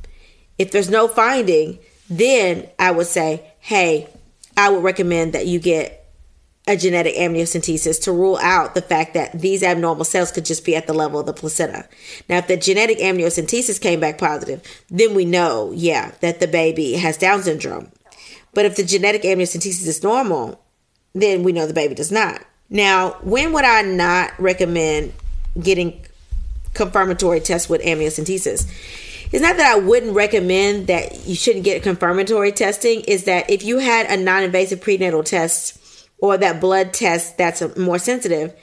if 0.58 0.72
there's 0.72 0.90
no 0.90 1.08
finding, 1.08 1.80
then 2.10 2.68
I 2.78 2.92
would 2.92 3.08
say, 3.08 3.50
hey, 3.60 4.10
I 4.58 4.70
would 4.70 4.84
recommend 4.84 5.34
that 5.34 5.48
you 5.48 5.60
get 5.60 5.99
a 6.70 6.78
genetic 6.78 7.16
amniocentesis 7.16 8.00
to 8.04 8.12
rule 8.12 8.38
out 8.44 8.76
the 8.76 8.82
fact 8.82 9.16
that 9.16 9.32
these 9.34 9.64
abnormal 9.64 10.06
cells 10.06 10.32
could 10.32 10.46
just 10.46 10.64
be 10.64 10.76
at 10.76 10.86
the 10.86 10.94
level 10.94 11.20
of 11.20 11.26
the 11.26 11.34
placenta. 11.34 11.90
Now, 12.30 12.38
if 12.38 12.48
the 12.48 12.58
genetic 12.58 13.00
amniocentesis 13.00 13.82
came 13.82 14.00
back 14.00 14.20
positive, 14.20 14.62
then 14.88 15.16
we 15.16 15.26
know, 15.26 15.72
yeah, 15.74 16.12
that 16.22 16.40
the 16.40 16.48
baby 16.48 16.94
has 16.94 17.18
Down 17.18 17.42
syndrome. 17.42 17.92
But 18.54 18.66
if 18.66 18.76
the 18.76 18.84
genetic 18.84 19.24
amniocentesis 19.24 19.88
is 19.88 20.04
normal, 20.04 20.62
then 21.14 21.42
we 21.42 21.54
know 21.54 21.66
the 21.66 21.74
baby 21.74 21.96
does 21.96 22.12
not. 22.12 22.46
Now, 22.70 23.18
when 23.24 23.52
would 23.54 23.66
I 23.66 23.82
not 23.82 24.40
recommend 24.40 25.14
getting 25.60 26.06
confirmatory 26.76 27.40
tests 27.40 27.68
with 27.68 27.82
amniocentesis? 27.82 28.70
It's 29.32 29.42
not 29.42 29.58
that 29.58 29.76
I 29.76 29.80
wouldn't 29.80 30.14
recommend 30.14 30.86
that 30.86 31.26
you 31.28 31.34
shouldn't 31.34 31.66
get 31.66 31.82
confirmatory 31.82 32.52
testing, 32.52 33.02
is 33.02 33.24
that 33.24 33.50
if 33.50 33.64
you 33.64 33.80
had 33.80 34.06
a 34.06 34.18
non 34.22 34.44
invasive 34.44 34.82
prenatal 34.82 35.24
test 35.24 35.79
or 36.22 36.38
that 36.38 36.60
blood 36.62 36.94
test 36.94 37.38
that's 37.38 37.64
more 37.78 38.00
sensitive, 38.00 38.54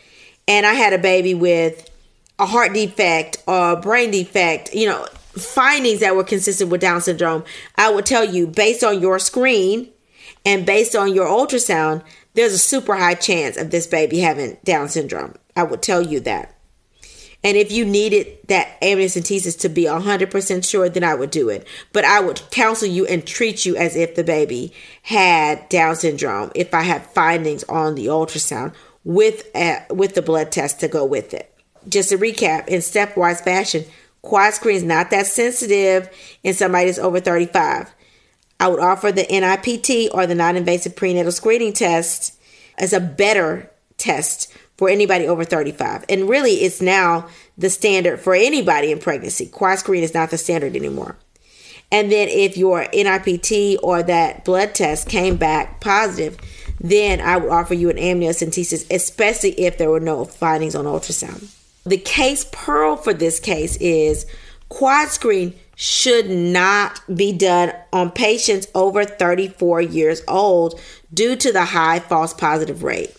and 0.48 0.66
I 0.66 0.74
had 0.74 0.92
a 0.92 0.98
baby 0.98 1.34
with 1.34 1.90
a 2.38 2.46
heart 2.46 2.74
defect 2.74 3.42
or 3.46 3.72
a 3.72 3.76
brain 3.76 4.10
defect, 4.10 4.74
you 4.74 4.86
know, 4.86 5.06
findings 5.32 6.00
that 6.00 6.16
were 6.16 6.24
consistent 6.24 6.70
with 6.70 6.80
Down 6.80 7.00
syndrome, 7.00 7.44
I 7.76 7.90
would 7.90 8.06
tell 8.06 8.24
you 8.24 8.46
based 8.46 8.84
on 8.84 9.00
your 9.00 9.18
screen 9.18 9.90
and 10.44 10.66
based 10.66 10.94
on 10.94 11.14
your 11.14 11.26
ultrasound, 11.26 12.02
there's 12.34 12.52
a 12.52 12.58
super 12.58 12.94
high 12.94 13.14
chance 13.14 13.56
of 13.56 13.70
this 13.70 13.86
baby 13.86 14.18
having 14.18 14.56
Down 14.64 14.88
syndrome. 14.88 15.34
I 15.54 15.62
would 15.62 15.82
tell 15.82 16.02
you 16.02 16.20
that. 16.20 16.55
And 17.44 17.56
if 17.56 17.70
you 17.70 17.84
needed 17.84 18.38
that 18.48 18.80
amniocentesis 18.80 19.60
to 19.60 19.68
be 19.68 19.84
100% 19.84 20.68
sure, 20.68 20.88
then 20.88 21.04
I 21.04 21.14
would 21.14 21.30
do 21.30 21.48
it. 21.48 21.66
But 21.92 22.04
I 22.04 22.20
would 22.20 22.42
counsel 22.50 22.88
you 22.88 23.06
and 23.06 23.26
treat 23.26 23.64
you 23.64 23.76
as 23.76 23.94
if 23.94 24.14
the 24.14 24.24
baby 24.24 24.72
had 25.02 25.68
Down 25.68 25.96
syndrome 25.96 26.50
if 26.54 26.74
I 26.74 26.82
had 26.82 27.06
findings 27.06 27.64
on 27.64 27.94
the 27.94 28.06
ultrasound 28.06 28.74
with, 29.04 29.48
uh, 29.54 29.80
with 29.90 30.14
the 30.14 30.22
blood 30.22 30.50
test 30.50 30.80
to 30.80 30.88
go 30.88 31.04
with 31.04 31.34
it. 31.34 31.52
Just 31.88 32.08
to 32.08 32.18
recap, 32.18 32.66
in 32.66 32.80
stepwise 32.80 33.44
fashion, 33.44 33.84
quad 34.22 34.54
screen 34.54 34.76
is 34.76 34.82
not 34.82 35.10
that 35.10 35.26
sensitive 35.26 36.08
in 36.42 36.54
somebody 36.54 36.86
that's 36.86 36.98
over 36.98 37.20
35. 37.20 37.94
I 38.58 38.68
would 38.68 38.80
offer 38.80 39.12
the 39.12 39.22
NIPT 39.22 40.12
or 40.12 40.26
the 40.26 40.34
non 40.34 40.56
invasive 40.56 40.96
prenatal 40.96 41.30
screening 41.30 41.72
test 41.72 42.38
as 42.78 42.92
a 42.92 43.00
better 43.00 43.70
test 43.98 44.52
for 44.76 44.88
anybody 44.88 45.26
over 45.26 45.44
35. 45.44 46.04
And 46.08 46.28
really, 46.28 46.52
it's 46.52 46.80
now 46.80 47.28
the 47.56 47.70
standard 47.70 48.20
for 48.20 48.34
anybody 48.34 48.92
in 48.92 48.98
pregnancy. 48.98 49.46
Quad 49.46 49.78
screen 49.78 50.02
is 50.02 50.14
not 50.14 50.30
the 50.30 50.38
standard 50.38 50.76
anymore. 50.76 51.16
And 51.92 52.10
then 52.10 52.28
if 52.28 52.56
your 52.56 52.86
NIPT 52.92 53.78
or 53.82 54.02
that 54.02 54.44
blood 54.44 54.74
test 54.74 55.08
came 55.08 55.36
back 55.36 55.80
positive, 55.80 56.36
then 56.80 57.20
I 57.20 57.36
would 57.36 57.50
offer 57.50 57.74
you 57.74 57.90
an 57.90 57.96
amniocentesis, 57.96 58.90
especially 58.90 59.52
if 59.52 59.78
there 59.78 59.90
were 59.90 60.00
no 60.00 60.24
findings 60.24 60.74
on 60.74 60.84
ultrasound. 60.84 61.52
The 61.84 61.96
case 61.96 62.44
pearl 62.50 62.96
for 62.96 63.14
this 63.14 63.38
case 63.38 63.76
is 63.76 64.26
quad 64.68 65.08
screen 65.08 65.54
should 65.76 66.28
not 66.28 67.00
be 67.14 67.32
done 67.32 67.72
on 67.92 68.10
patients 68.10 68.66
over 68.74 69.04
34 69.04 69.82
years 69.82 70.22
old 70.26 70.80
due 71.12 71.36
to 71.36 71.52
the 71.52 71.66
high 71.66 72.00
false 72.00 72.34
positive 72.34 72.82
rate. 72.82 73.14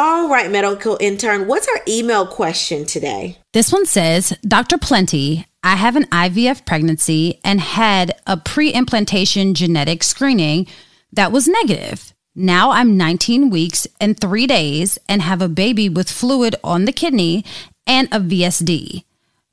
All 0.00 0.28
right, 0.28 0.48
medical 0.48 0.96
intern, 1.00 1.48
what's 1.48 1.66
our 1.66 1.80
email 1.88 2.24
question 2.24 2.86
today? 2.86 3.36
This 3.52 3.72
one 3.72 3.84
says 3.84 4.32
Dr. 4.46 4.78
Plenty, 4.78 5.44
I 5.64 5.74
have 5.74 5.96
an 5.96 6.04
IVF 6.04 6.64
pregnancy 6.64 7.40
and 7.42 7.60
had 7.60 8.12
a 8.24 8.36
pre 8.36 8.70
implantation 8.70 9.54
genetic 9.54 10.04
screening 10.04 10.68
that 11.12 11.32
was 11.32 11.48
negative. 11.48 12.14
Now 12.36 12.70
I'm 12.70 12.96
19 12.96 13.50
weeks 13.50 13.88
and 14.00 14.16
three 14.16 14.46
days 14.46 15.00
and 15.08 15.20
have 15.20 15.42
a 15.42 15.48
baby 15.48 15.88
with 15.88 16.08
fluid 16.08 16.54
on 16.62 16.84
the 16.84 16.92
kidney 16.92 17.44
and 17.84 18.06
a 18.12 18.20
VSD. 18.20 19.02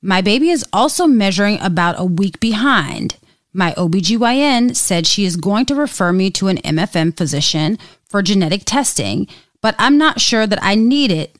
My 0.04 0.22
baby 0.22 0.52
is 0.52 0.64
also 0.72 1.08
measuring 1.08 1.60
about 1.60 1.96
a 1.98 2.06
week 2.06 2.40
behind. 2.40 3.18
My 3.52 3.72
OBGYN 3.72 4.76
said 4.76 5.08
she 5.08 5.26
is 5.26 5.38
going 5.38 5.66
to 5.66 5.74
refer 5.74 6.14
me 6.14 6.30
to 6.30 6.50
an 6.50 6.58
MFM 6.58 7.18
physician 7.18 7.80
for 8.08 8.22
genetic 8.22 8.62
testing 8.64 9.28
but 9.62 9.76
I'm 9.78 9.98
not 9.98 10.22
sure 10.22 10.48
that 10.48 10.60
I 10.62 10.76
need 10.76 11.12
it. 11.12 11.36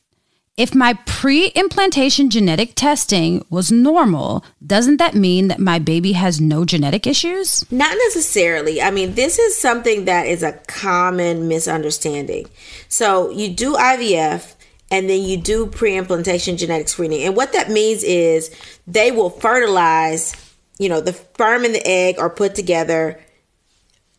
If 0.56 0.74
my 0.74 0.94
pre 1.04 1.48
implantation 1.48 2.30
genetic 2.30 2.74
testing 2.74 3.44
was 3.50 3.70
normal, 3.70 4.42
doesn't 4.66 4.96
that 4.96 5.14
mean 5.14 5.48
that 5.48 5.58
my 5.58 5.78
baby 5.78 6.12
has 6.12 6.40
no 6.40 6.64
genetic 6.64 7.06
issues? 7.06 7.70
Not 7.70 7.94
necessarily. 8.06 8.80
I 8.80 8.90
mean, 8.90 9.14
this 9.14 9.38
is 9.38 9.60
something 9.60 10.06
that 10.06 10.26
is 10.26 10.42
a 10.42 10.52
common 10.66 11.46
misunderstanding. 11.46 12.48
So, 12.88 13.28
you 13.30 13.50
do 13.50 13.74
IVF 13.74 14.54
and 14.90 15.10
then 15.10 15.22
you 15.22 15.36
do 15.36 15.66
pre 15.66 15.96
implantation 15.96 16.56
genetic 16.56 16.88
screening. 16.88 17.24
And 17.24 17.36
what 17.36 17.52
that 17.52 17.70
means 17.70 18.02
is 18.02 18.50
they 18.86 19.10
will 19.10 19.30
fertilize, 19.30 20.34
you 20.78 20.88
know, 20.88 21.00
the 21.00 21.12
sperm 21.12 21.64
and 21.64 21.74
the 21.74 21.86
egg 21.86 22.18
are 22.18 22.30
put 22.30 22.54
together 22.54 23.20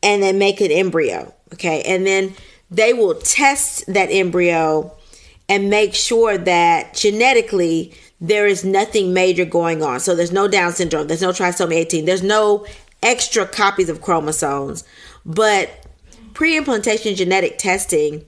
and 0.03 0.21
then 0.21 0.37
make 0.37 0.61
an 0.61 0.71
embryo. 0.71 1.33
Okay. 1.53 1.81
And 1.83 2.05
then 2.05 2.35
they 2.69 2.93
will 2.93 3.15
test 3.15 3.85
that 3.87 4.07
embryo 4.07 4.95
and 5.49 5.69
make 5.69 5.93
sure 5.93 6.37
that 6.37 6.93
genetically 6.93 7.93
there 8.19 8.47
is 8.47 8.65
nothing 8.65 9.13
major 9.13 9.45
going 9.45 9.81
on. 9.81 9.99
So 9.99 10.15
there's 10.15 10.31
no 10.31 10.47
Down 10.47 10.73
syndrome, 10.73 11.07
there's 11.07 11.21
no 11.21 11.31
trisomy 11.31 11.75
18, 11.75 12.05
there's 12.05 12.23
no 12.23 12.65
extra 13.01 13.45
copies 13.45 13.89
of 13.89 14.01
chromosomes. 14.01 14.83
But 15.25 15.69
pre 16.33 16.57
implantation 16.57 17.15
genetic 17.15 17.57
testing 17.57 18.25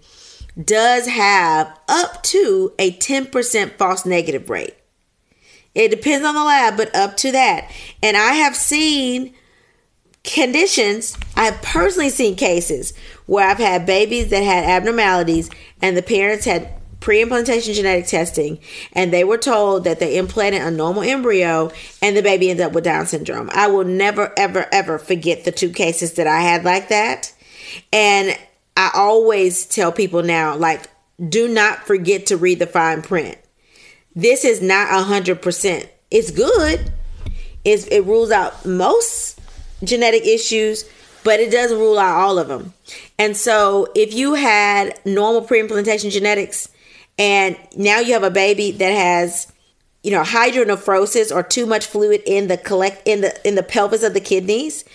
does 0.63 1.07
have 1.07 1.77
up 1.87 2.23
to 2.23 2.73
a 2.79 2.91
10% 2.91 3.71
false 3.77 4.05
negative 4.05 4.49
rate. 4.49 4.75
It 5.75 5.89
depends 5.89 6.25
on 6.25 6.35
the 6.35 6.43
lab, 6.43 6.77
but 6.77 6.93
up 6.95 7.15
to 7.17 7.31
that. 7.31 7.71
And 8.01 8.17
I 8.17 8.33
have 8.33 8.55
seen 8.55 9.33
conditions, 10.23 11.17
I've 11.35 11.61
personally 11.61 12.09
seen 12.09 12.35
cases 12.35 12.93
where 13.25 13.47
I've 13.47 13.57
had 13.57 13.85
babies 13.85 14.29
that 14.29 14.43
had 14.43 14.65
abnormalities 14.65 15.49
and 15.81 15.95
the 15.95 16.01
parents 16.01 16.45
had 16.45 16.69
pre-implantation 16.99 17.73
genetic 17.73 18.07
testing 18.07 18.59
and 18.93 19.13
they 19.13 19.23
were 19.23 19.37
told 19.37 19.85
that 19.85 19.99
they 19.99 20.17
implanted 20.17 20.61
a 20.61 20.71
normal 20.71 21.01
embryo 21.01 21.71
and 22.01 22.15
the 22.15 22.21
baby 22.21 22.49
ended 22.49 22.65
up 22.65 22.73
with 22.73 22.83
down 22.83 23.05
syndrome. 23.07 23.49
I 23.53 23.67
will 23.67 23.85
never 23.85 24.33
ever 24.37 24.67
ever 24.71 24.99
forget 24.99 25.45
the 25.45 25.51
two 25.51 25.69
cases 25.69 26.13
that 26.13 26.27
i 26.27 26.41
had 26.41 26.65
like 26.65 26.89
that. 26.89 27.33
And 27.93 28.37
i 28.75 28.91
always 28.93 29.65
tell 29.65 29.91
people 29.91 30.23
now 30.23 30.57
like 30.57 30.89
do 31.27 31.47
not 31.47 31.87
forget 31.87 32.27
to 32.27 32.37
read 32.37 32.59
the 32.59 32.67
fine 32.67 33.01
print. 33.01 33.37
This 34.15 34.43
is 34.43 34.61
not 34.61 34.93
a 34.93 35.03
hundred 35.03 35.41
percent. 35.41 35.89
It's 36.11 36.31
good. 36.31 36.91
It's, 37.63 37.85
it 37.87 38.01
rules 38.05 38.31
out 38.31 38.65
most 38.65 39.38
genetic 39.83 40.25
issues 40.25 40.89
but 41.23 41.39
it 41.39 41.51
doesn't 41.51 41.77
rule 41.77 41.99
out 41.99 42.19
all 42.19 42.39
of 42.39 42.47
them. 42.47 42.73
And 43.17 43.35
so 43.35 43.87
if 43.95 44.13
you 44.13 44.35
had 44.35 44.99
normal 45.05 45.41
pre-implantation 45.41 46.09
genetics 46.09 46.69
and 47.17 47.57
now 47.75 47.99
you 47.99 48.13
have 48.13 48.23
a 48.23 48.31
baby 48.31 48.71
that 48.71 48.91
has 48.91 49.51
you 50.03 50.11
know 50.11 50.23
hydronephrosis 50.23 51.35
or 51.35 51.43
too 51.43 51.65
much 51.65 51.85
fluid 51.85 52.21
in 52.25 52.47
the 52.47 52.57
collect 52.57 53.05
in 53.05 53.21
the 53.21 53.47
in 53.47 53.55
the 53.55 53.63
pelvis 53.63 54.03
of 54.03 54.13
the 54.13 54.21
kidneys 54.21 54.85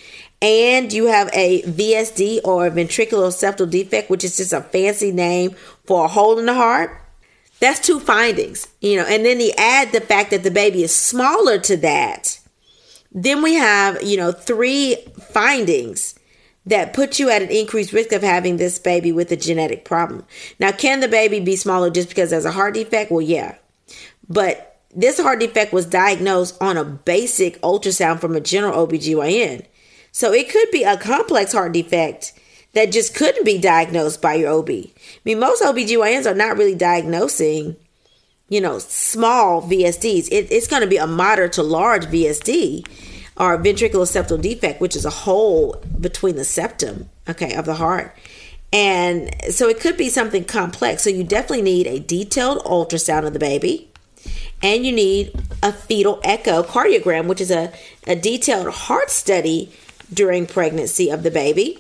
and 0.41 0.93
you 0.93 1.07
have 1.07 1.29
a 1.35 1.63
VSD 1.63 2.41
or 2.43 2.71
ventricular 2.71 3.29
septal 3.29 3.69
defect 3.69 4.09
which 4.09 4.25
is 4.25 4.39
just 4.39 4.53
a 4.53 4.63
fancy 4.63 5.13
name 5.13 5.55
for 5.85 6.07
a 6.07 6.09
hole 6.09 6.39
in 6.39 6.47
the 6.47 6.55
heart 6.55 6.99
that's 7.61 7.81
two 7.81 8.01
findings 8.01 8.67
you 8.81 8.97
know 8.97 9.05
and 9.05 9.27
then 9.27 9.41
you 9.41 9.53
add 9.59 9.93
the 9.93 10.01
fact 10.01 10.31
that 10.31 10.43
the 10.43 10.51
baby 10.51 10.83
is 10.83 10.95
smaller 10.95 11.59
to 11.59 11.77
that 11.77 12.41
then 13.15 13.43
we 13.43 13.55
have, 13.55 14.03
you 14.03 14.17
know, 14.17 14.33
three 14.33 14.97
findings 15.31 16.17
that 16.67 16.93
put 16.93 17.19
you 17.19 17.31
at 17.31 17.43
an 17.43 17.51
increased 17.51 17.93
risk 17.93 18.13
of 18.13 18.23
having 18.23 18.57
this 18.57 18.79
baby 18.79 19.13
with 19.13 19.31
a 19.31 19.37
genetic 19.37 19.85
problem. 19.85 20.25
Now, 20.59 20.73
can 20.73 21.01
the 21.01 21.09
baby 21.09 21.39
be 21.41 21.57
smaller 21.57 21.91
just 21.91 22.09
because 22.09 22.31
there's 22.31 22.45
a 22.45 22.53
heart 22.53 22.75
defect? 22.75 23.11
Well, 23.11 23.21
yeah. 23.21 23.57
But 24.29 24.81
this 24.95 25.21
heart 25.21 25.41
defect 25.41 25.73
was 25.73 25.87
diagnosed 25.87 26.57
on 26.61 26.77
a 26.77 26.85
basic 26.85 27.61
ultrasound 27.61 28.21
from 28.21 28.35
a 28.35 28.41
general 28.41 28.87
OBGYN. 28.87 29.67
So 30.11 30.33
it 30.33 30.51
could 30.51 30.71
be 30.71 30.85
a 30.85 30.97
complex 30.97 31.53
heart 31.53 31.73
defect 31.73 32.33
that 32.73 32.93
just 32.93 33.15
couldn't 33.15 33.45
be 33.45 33.59
diagnosed 33.59 34.23
by 34.23 34.35
your 34.35 34.53
OB. 34.53 34.71
I 34.71 34.93
mean, 35.25 35.39
most 35.39 35.63
OBGYNs 35.63 36.31
are 36.31 36.35
not 36.35 36.57
really 36.57 36.75
diagnosing, 36.75 37.77
you 38.49 38.61
know, 38.61 38.79
small 38.79 39.63
VSDs. 39.63 40.29
It, 40.31 40.51
it's 40.51 40.67
going 40.67 40.83
to 40.83 40.89
be 40.89 40.97
a 40.97 41.07
moderate 41.07 41.55
to 41.55 41.63
large 41.63 42.07
VSD 42.07 42.87
or 43.37 43.59
ventricular 43.59 44.07
septal 44.07 44.41
defect, 44.41 44.81
which 44.81 44.95
is 44.95 45.05
a 45.05 45.11
hole 45.11 45.83
between 46.01 46.37
the 46.37 46.45
septum, 46.45 47.09
okay, 47.29 47.55
of 47.55 47.65
the 47.65 47.75
heart. 47.75 48.17
And 48.73 49.31
so 49.51 49.69
it 49.69 49.81
could 49.81 49.97
be 49.97 50.09
something 50.09 50.45
complex. 50.45 51.03
So 51.03 51.11
you 51.11 51.25
definitely 51.25 51.63
need 51.63 51.87
a 51.87 52.01
detailed 52.01 52.65
ultrasound 52.65 53.27
of 53.27 53.33
the 53.33 53.39
baby. 53.39 53.89
And 54.63 54.85
you 54.85 54.93
need 54.93 55.33
a 55.63 55.73
fetal 55.73 56.21
echocardiogram, 56.23 57.27
which 57.27 57.41
is 57.41 57.51
a, 57.51 57.73
a 58.07 58.17
detailed 58.17 58.73
heart 58.73 59.11
study 59.11 59.73
during 60.13 60.47
pregnancy 60.47 61.11
of 61.11 61.23
the 61.23 61.31
baby 61.31 61.79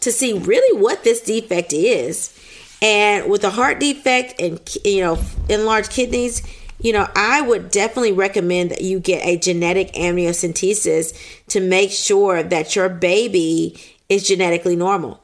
to 0.00 0.12
see 0.12 0.32
really 0.32 0.80
what 0.80 1.04
this 1.04 1.20
defect 1.20 1.72
is. 1.72 2.38
And 2.82 3.30
with 3.30 3.44
a 3.44 3.50
heart 3.50 3.78
defect 3.78 4.40
and 4.40 4.60
you 4.84 5.00
know 5.00 5.18
enlarged 5.48 5.90
kidneys, 5.90 6.42
you 6.80 6.92
know, 6.92 7.08
I 7.14 7.40
would 7.40 7.70
definitely 7.70 8.12
recommend 8.12 8.72
that 8.72 8.82
you 8.82 8.98
get 8.98 9.24
a 9.24 9.38
genetic 9.38 9.92
amniocentesis 9.92 11.16
to 11.48 11.60
make 11.60 11.92
sure 11.92 12.42
that 12.42 12.74
your 12.74 12.88
baby 12.88 13.80
is 14.08 14.26
genetically 14.26 14.74
normal. 14.74 15.22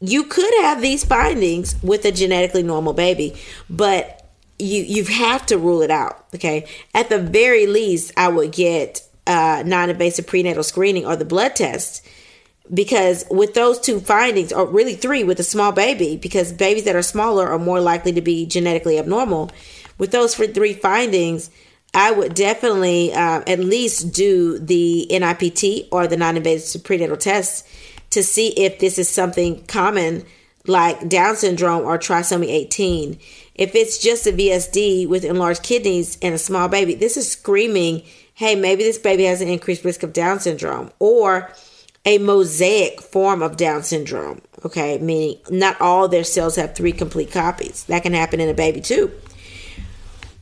You 0.00 0.24
could 0.24 0.52
have 0.62 0.82
these 0.82 1.04
findings 1.04 1.80
with 1.82 2.04
a 2.04 2.12
genetically 2.12 2.64
normal 2.64 2.92
baby, 2.92 3.36
but 3.70 4.28
you 4.58 4.82
you 4.82 5.04
have 5.04 5.46
to 5.46 5.56
rule 5.56 5.82
it 5.82 5.90
out. 5.90 6.26
Okay, 6.34 6.66
at 6.94 7.08
the 7.08 7.18
very 7.18 7.66
least, 7.66 8.12
I 8.16 8.28
would 8.28 8.50
get 8.50 9.02
uh, 9.26 9.62
non-invasive 9.64 10.26
prenatal 10.26 10.64
screening 10.64 11.06
or 11.06 11.14
the 11.14 11.24
blood 11.24 11.54
test 11.56 12.06
because 12.72 13.24
with 13.30 13.54
those 13.54 13.78
two 13.78 14.00
findings 14.00 14.52
or 14.52 14.66
really 14.66 14.94
three 14.94 15.24
with 15.24 15.40
a 15.40 15.44
small 15.44 15.72
baby 15.72 16.16
because 16.16 16.52
babies 16.52 16.84
that 16.84 16.96
are 16.96 17.02
smaller 17.02 17.48
are 17.48 17.58
more 17.58 17.80
likely 17.80 18.12
to 18.12 18.20
be 18.20 18.46
genetically 18.46 18.98
abnormal. 18.98 19.50
With 19.98 20.10
those 20.10 20.34
three 20.34 20.74
findings 20.74 21.50
i 21.96 22.10
would 22.10 22.34
definitely 22.34 23.12
uh, 23.12 23.42
at 23.46 23.58
least 23.58 24.12
do 24.12 24.58
the 24.58 25.08
nipt 25.10 25.88
or 25.90 26.06
the 26.06 26.16
non-invasive 26.16 26.84
prenatal 26.84 27.16
test 27.16 27.66
to 28.10 28.22
see 28.22 28.48
if 28.48 28.78
this 28.78 28.98
is 28.98 29.08
something 29.08 29.64
common 29.66 30.24
like 30.66 31.08
down 31.08 31.34
syndrome 31.36 31.84
or 31.84 31.98
trisomy 31.98 32.48
18 32.48 33.18
if 33.54 33.74
it's 33.74 33.98
just 33.98 34.26
a 34.26 34.32
vsd 34.32 35.08
with 35.08 35.24
enlarged 35.24 35.62
kidneys 35.62 36.18
and 36.22 36.34
a 36.34 36.38
small 36.38 36.68
baby 36.68 36.94
this 36.94 37.16
is 37.16 37.30
screaming 37.30 38.02
hey 38.34 38.54
maybe 38.54 38.82
this 38.82 38.98
baby 38.98 39.24
has 39.24 39.40
an 39.40 39.48
increased 39.48 39.84
risk 39.84 40.02
of 40.02 40.12
down 40.12 40.38
syndrome 40.38 40.90
or 40.98 41.50
a 42.06 42.18
mosaic 42.18 43.02
form 43.02 43.42
of 43.42 43.56
Down 43.56 43.82
syndrome. 43.82 44.40
Okay, 44.64 44.98
meaning 44.98 45.38
not 45.50 45.78
all 45.80 46.08
their 46.08 46.24
cells 46.24 46.56
have 46.56 46.74
three 46.74 46.92
complete 46.92 47.30
copies. 47.30 47.84
That 47.84 48.02
can 48.02 48.14
happen 48.14 48.40
in 48.40 48.48
a 48.48 48.54
baby 48.54 48.80
too. 48.80 49.12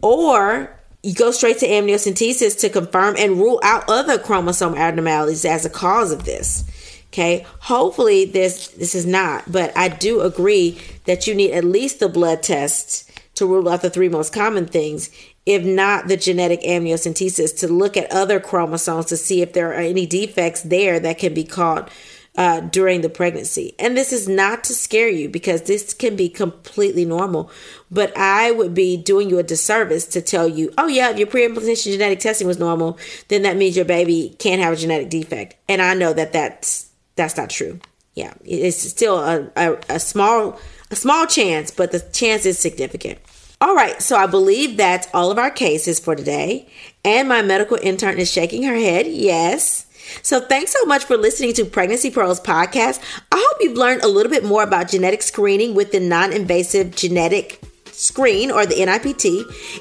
Or 0.00 0.78
you 1.02 1.14
go 1.14 1.30
straight 1.30 1.58
to 1.58 1.66
amniocentesis 1.66 2.58
to 2.60 2.68
confirm 2.68 3.16
and 3.18 3.38
rule 3.38 3.60
out 3.62 3.84
other 3.88 4.18
chromosome 4.18 4.74
abnormalities 4.74 5.44
as 5.44 5.64
a 5.64 5.70
cause 5.70 6.12
of 6.12 6.24
this. 6.24 6.64
Okay, 7.08 7.46
hopefully 7.60 8.24
this 8.24 8.68
this 8.68 8.94
is 8.94 9.06
not, 9.06 9.50
but 9.50 9.76
I 9.76 9.88
do 9.88 10.20
agree 10.20 10.80
that 11.04 11.26
you 11.26 11.34
need 11.34 11.52
at 11.52 11.64
least 11.64 12.00
the 12.00 12.08
blood 12.08 12.42
tests 12.42 13.08
to 13.34 13.46
rule 13.46 13.68
out 13.68 13.82
the 13.82 13.90
three 13.90 14.08
most 14.08 14.32
common 14.32 14.66
things 14.66 15.10
if 15.46 15.64
not 15.64 16.08
the 16.08 16.16
genetic 16.16 16.62
amniocentesis, 16.62 17.58
to 17.60 17.68
look 17.68 17.96
at 17.96 18.10
other 18.10 18.40
chromosomes 18.40 19.06
to 19.06 19.16
see 19.16 19.42
if 19.42 19.52
there 19.52 19.70
are 19.70 19.80
any 19.80 20.06
defects 20.06 20.62
there 20.62 20.98
that 21.00 21.18
can 21.18 21.34
be 21.34 21.44
caught 21.44 21.90
uh, 22.36 22.60
during 22.60 23.00
the 23.00 23.08
pregnancy. 23.08 23.74
And 23.78 23.96
this 23.96 24.12
is 24.12 24.26
not 24.26 24.64
to 24.64 24.74
scare 24.74 25.08
you 25.08 25.28
because 25.28 25.62
this 25.62 25.94
can 25.94 26.16
be 26.16 26.28
completely 26.28 27.04
normal. 27.04 27.50
But 27.90 28.16
I 28.16 28.50
would 28.50 28.74
be 28.74 28.96
doing 28.96 29.30
you 29.30 29.38
a 29.38 29.42
disservice 29.42 30.06
to 30.06 30.20
tell 30.20 30.48
you, 30.48 30.72
oh, 30.76 30.88
yeah, 30.88 31.10
if 31.10 31.18
your 31.18 31.28
pre 31.28 31.44
implantation 31.44 31.92
genetic 31.92 32.20
testing 32.20 32.46
was 32.46 32.58
normal, 32.58 32.98
then 33.28 33.42
that 33.42 33.56
means 33.56 33.76
your 33.76 33.84
baby 33.84 34.34
can't 34.38 34.62
have 34.62 34.72
a 34.72 34.76
genetic 34.76 35.10
defect. 35.10 35.56
And 35.68 35.80
I 35.80 35.94
know 35.94 36.12
that 36.12 36.32
that's, 36.32 36.90
that's 37.14 37.36
not 37.36 37.50
true. 37.50 37.78
Yeah, 38.14 38.32
it's 38.44 38.78
still 38.78 39.18
a, 39.18 39.50
a, 39.56 39.76
a 39.88 40.00
small 40.00 40.58
a 40.90 40.96
small 40.96 41.26
chance, 41.26 41.72
but 41.72 41.90
the 41.90 41.98
chance 41.98 42.46
is 42.46 42.58
significant. 42.58 43.18
All 43.64 43.74
right, 43.74 44.02
so 44.02 44.14
I 44.14 44.26
believe 44.26 44.76
that's 44.76 45.08
all 45.14 45.30
of 45.30 45.38
our 45.38 45.50
cases 45.50 45.98
for 45.98 46.14
today. 46.14 46.68
And 47.02 47.26
my 47.26 47.40
medical 47.40 47.78
intern 47.80 48.18
is 48.18 48.30
shaking 48.30 48.64
her 48.64 48.74
head. 48.74 49.06
Yes. 49.06 49.86
So 50.20 50.38
thanks 50.38 50.70
so 50.70 50.84
much 50.84 51.06
for 51.06 51.16
listening 51.16 51.54
to 51.54 51.64
Pregnancy 51.64 52.10
Pearls 52.10 52.42
podcast. 52.42 53.00
I 53.32 53.42
hope 53.42 53.56
you've 53.62 53.78
learned 53.78 54.02
a 54.02 54.08
little 54.08 54.28
bit 54.28 54.44
more 54.44 54.62
about 54.62 54.90
genetic 54.90 55.22
screening 55.22 55.74
with 55.74 55.92
the 55.92 56.00
non-invasive 56.00 56.94
genetic 56.94 57.58
screen 57.86 58.50
or 58.50 58.66
the 58.66 58.84
NIPT. 58.84 59.24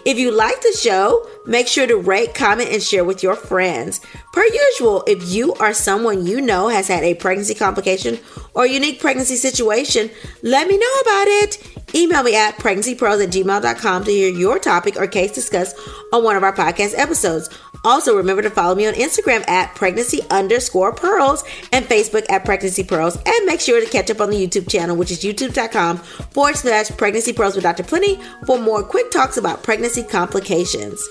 If 0.06 0.18
you 0.18 0.32
like 0.32 0.62
the 0.62 0.78
show, 0.80 1.28
make 1.46 1.68
sure 1.68 1.88
to 1.88 1.98
rate, 1.98 2.34
comment, 2.34 2.70
and 2.72 2.82
share 2.82 3.04
with 3.04 3.24
your 3.24 3.36
friends. 3.36 4.02
Per 4.32 4.46
usual, 4.46 5.04
if 5.08 5.30
you 5.30 5.54
or 5.60 5.74
someone 5.74 6.26
you 6.26 6.42
know 6.42 6.68
has 6.70 6.88
had 6.88 7.04
a 7.04 7.16
pregnancy 7.16 7.54
complication 7.54 8.20
or 8.54 8.66
unique 8.66 9.00
pregnancy 9.00 9.36
situation, 9.36 10.10
let 10.42 10.68
me 10.68 10.78
know 10.78 10.94
about 11.02 11.28
it. 11.28 11.74
Email 11.96 12.24
me 12.24 12.36
at 12.36 12.56
pregnancypearls 12.56 13.24
at 13.24 13.30
gmail.com 13.30 14.04
to 14.04 14.12
hear 14.12 14.30
your 14.30 14.58
topic 14.58 14.98
or 14.98 15.06
case 15.06 15.32
discussed 15.32 15.78
on 16.12 16.24
one 16.24 16.36
of 16.36 16.44
our 16.44 16.54
podcast 16.54 16.98
episodes. 16.98 17.50
Also, 17.86 18.16
remember 18.16 18.42
to 18.42 18.50
follow 18.50 18.76
me 18.76 18.88
on 18.88 18.94
Instagram 18.94 19.48
at 19.50 19.76
pregnancy 19.76 20.22
underscore 20.32 20.94
pearls 20.94 21.44
and 21.74 21.86
Facebook 21.86 22.26
at 22.30 22.46
pregnancy 22.46 22.84
pearls. 22.84 23.18
And 23.18 23.46
make 23.46 23.60
sure 23.60 23.84
to 23.84 23.90
catch 23.90 24.10
up 24.10 24.22
on 24.22 24.30
the 24.30 24.48
YouTube 24.48 24.70
channel, 24.70 24.96
which 24.96 25.12
is 25.12 25.22
youtube.com 25.22 25.98
forward 25.98 26.56
slash 26.56 26.90
pregnancy 26.92 27.34
pearls 27.34 27.56
with 27.56 27.64
Dr. 27.64 27.84
Plenty 27.84 28.20
for 28.46 28.58
more 28.58 28.84
quick 28.84 29.12
talks 29.12 29.36
about 29.38 29.64
pregnancy 29.64 30.02
complications. 30.02 31.06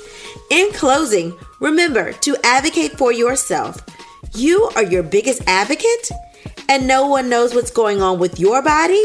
In 0.50 0.72
closing, 0.72 1.36
remember 1.60 2.12
to 2.12 2.36
advocate 2.44 2.98
for 2.98 3.12
yourself. 3.12 3.84
You 4.34 4.70
are 4.76 4.82
your 4.82 5.02
biggest 5.02 5.42
advocate, 5.46 6.10
and 6.68 6.86
no 6.86 7.06
one 7.06 7.28
knows 7.28 7.54
what's 7.54 7.70
going 7.70 8.00
on 8.00 8.18
with 8.18 8.40
your 8.40 8.62
body 8.62 9.04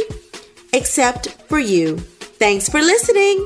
except 0.74 1.30
for 1.50 1.60
you. 1.60 1.98
Thanks 1.98 2.70
for 2.70 2.82
listening. 2.82 3.46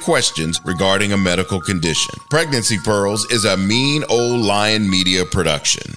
questions 0.00 0.60
regarding 0.64 1.12
a 1.12 1.16
medical 1.16 1.60
condition. 1.60 2.14
Pregnancy 2.30 2.78
Pearls 2.78 3.24
is 3.30 3.44
a 3.44 3.56
mean 3.56 4.04
old 4.08 4.40
lion 4.40 4.88
media 4.88 5.24
production. 5.24 5.94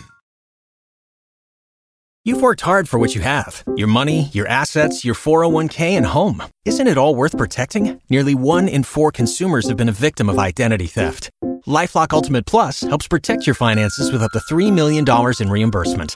You've 2.27 2.41
worked 2.41 2.59
hard 2.59 2.89
for 2.89 2.99
what 2.99 3.15
you 3.15 3.21
have 3.21 3.63
your 3.77 3.87
money, 3.87 4.29
your 4.33 4.47
assets, 4.47 5.05
your 5.05 5.15
401k, 5.15 5.91
and 5.91 6.05
home. 6.05 6.43
Isn't 6.65 6.87
it 6.87 6.97
all 6.97 7.15
worth 7.15 7.37
protecting? 7.37 8.01
Nearly 8.09 8.35
one 8.35 8.67
in 8.67 8.83
four 8.83 9.13
consumers 9.13 9.67
have 9.69 9.77
been 9.77 9.87
a 9.87 9.93
victim 9.93 10.29
of 10.29 10.37
identity 10.37 10.87
theft. 10.87 11.29
Lifelock 11.65 12.11
Ultimate 12.11 12.45
Plus 12.45 12.81
helps 12.81 13.07
protect 13.07 13.47
your 13.47 13.55
finances 13.55 14.11
with 14.11 14.21
up 14.21 14.31
to 14.31 14.39
$3 14.39 14.73
million 14.73 15.05
in 15.39 15.49
reimbursement. 15.49 16.15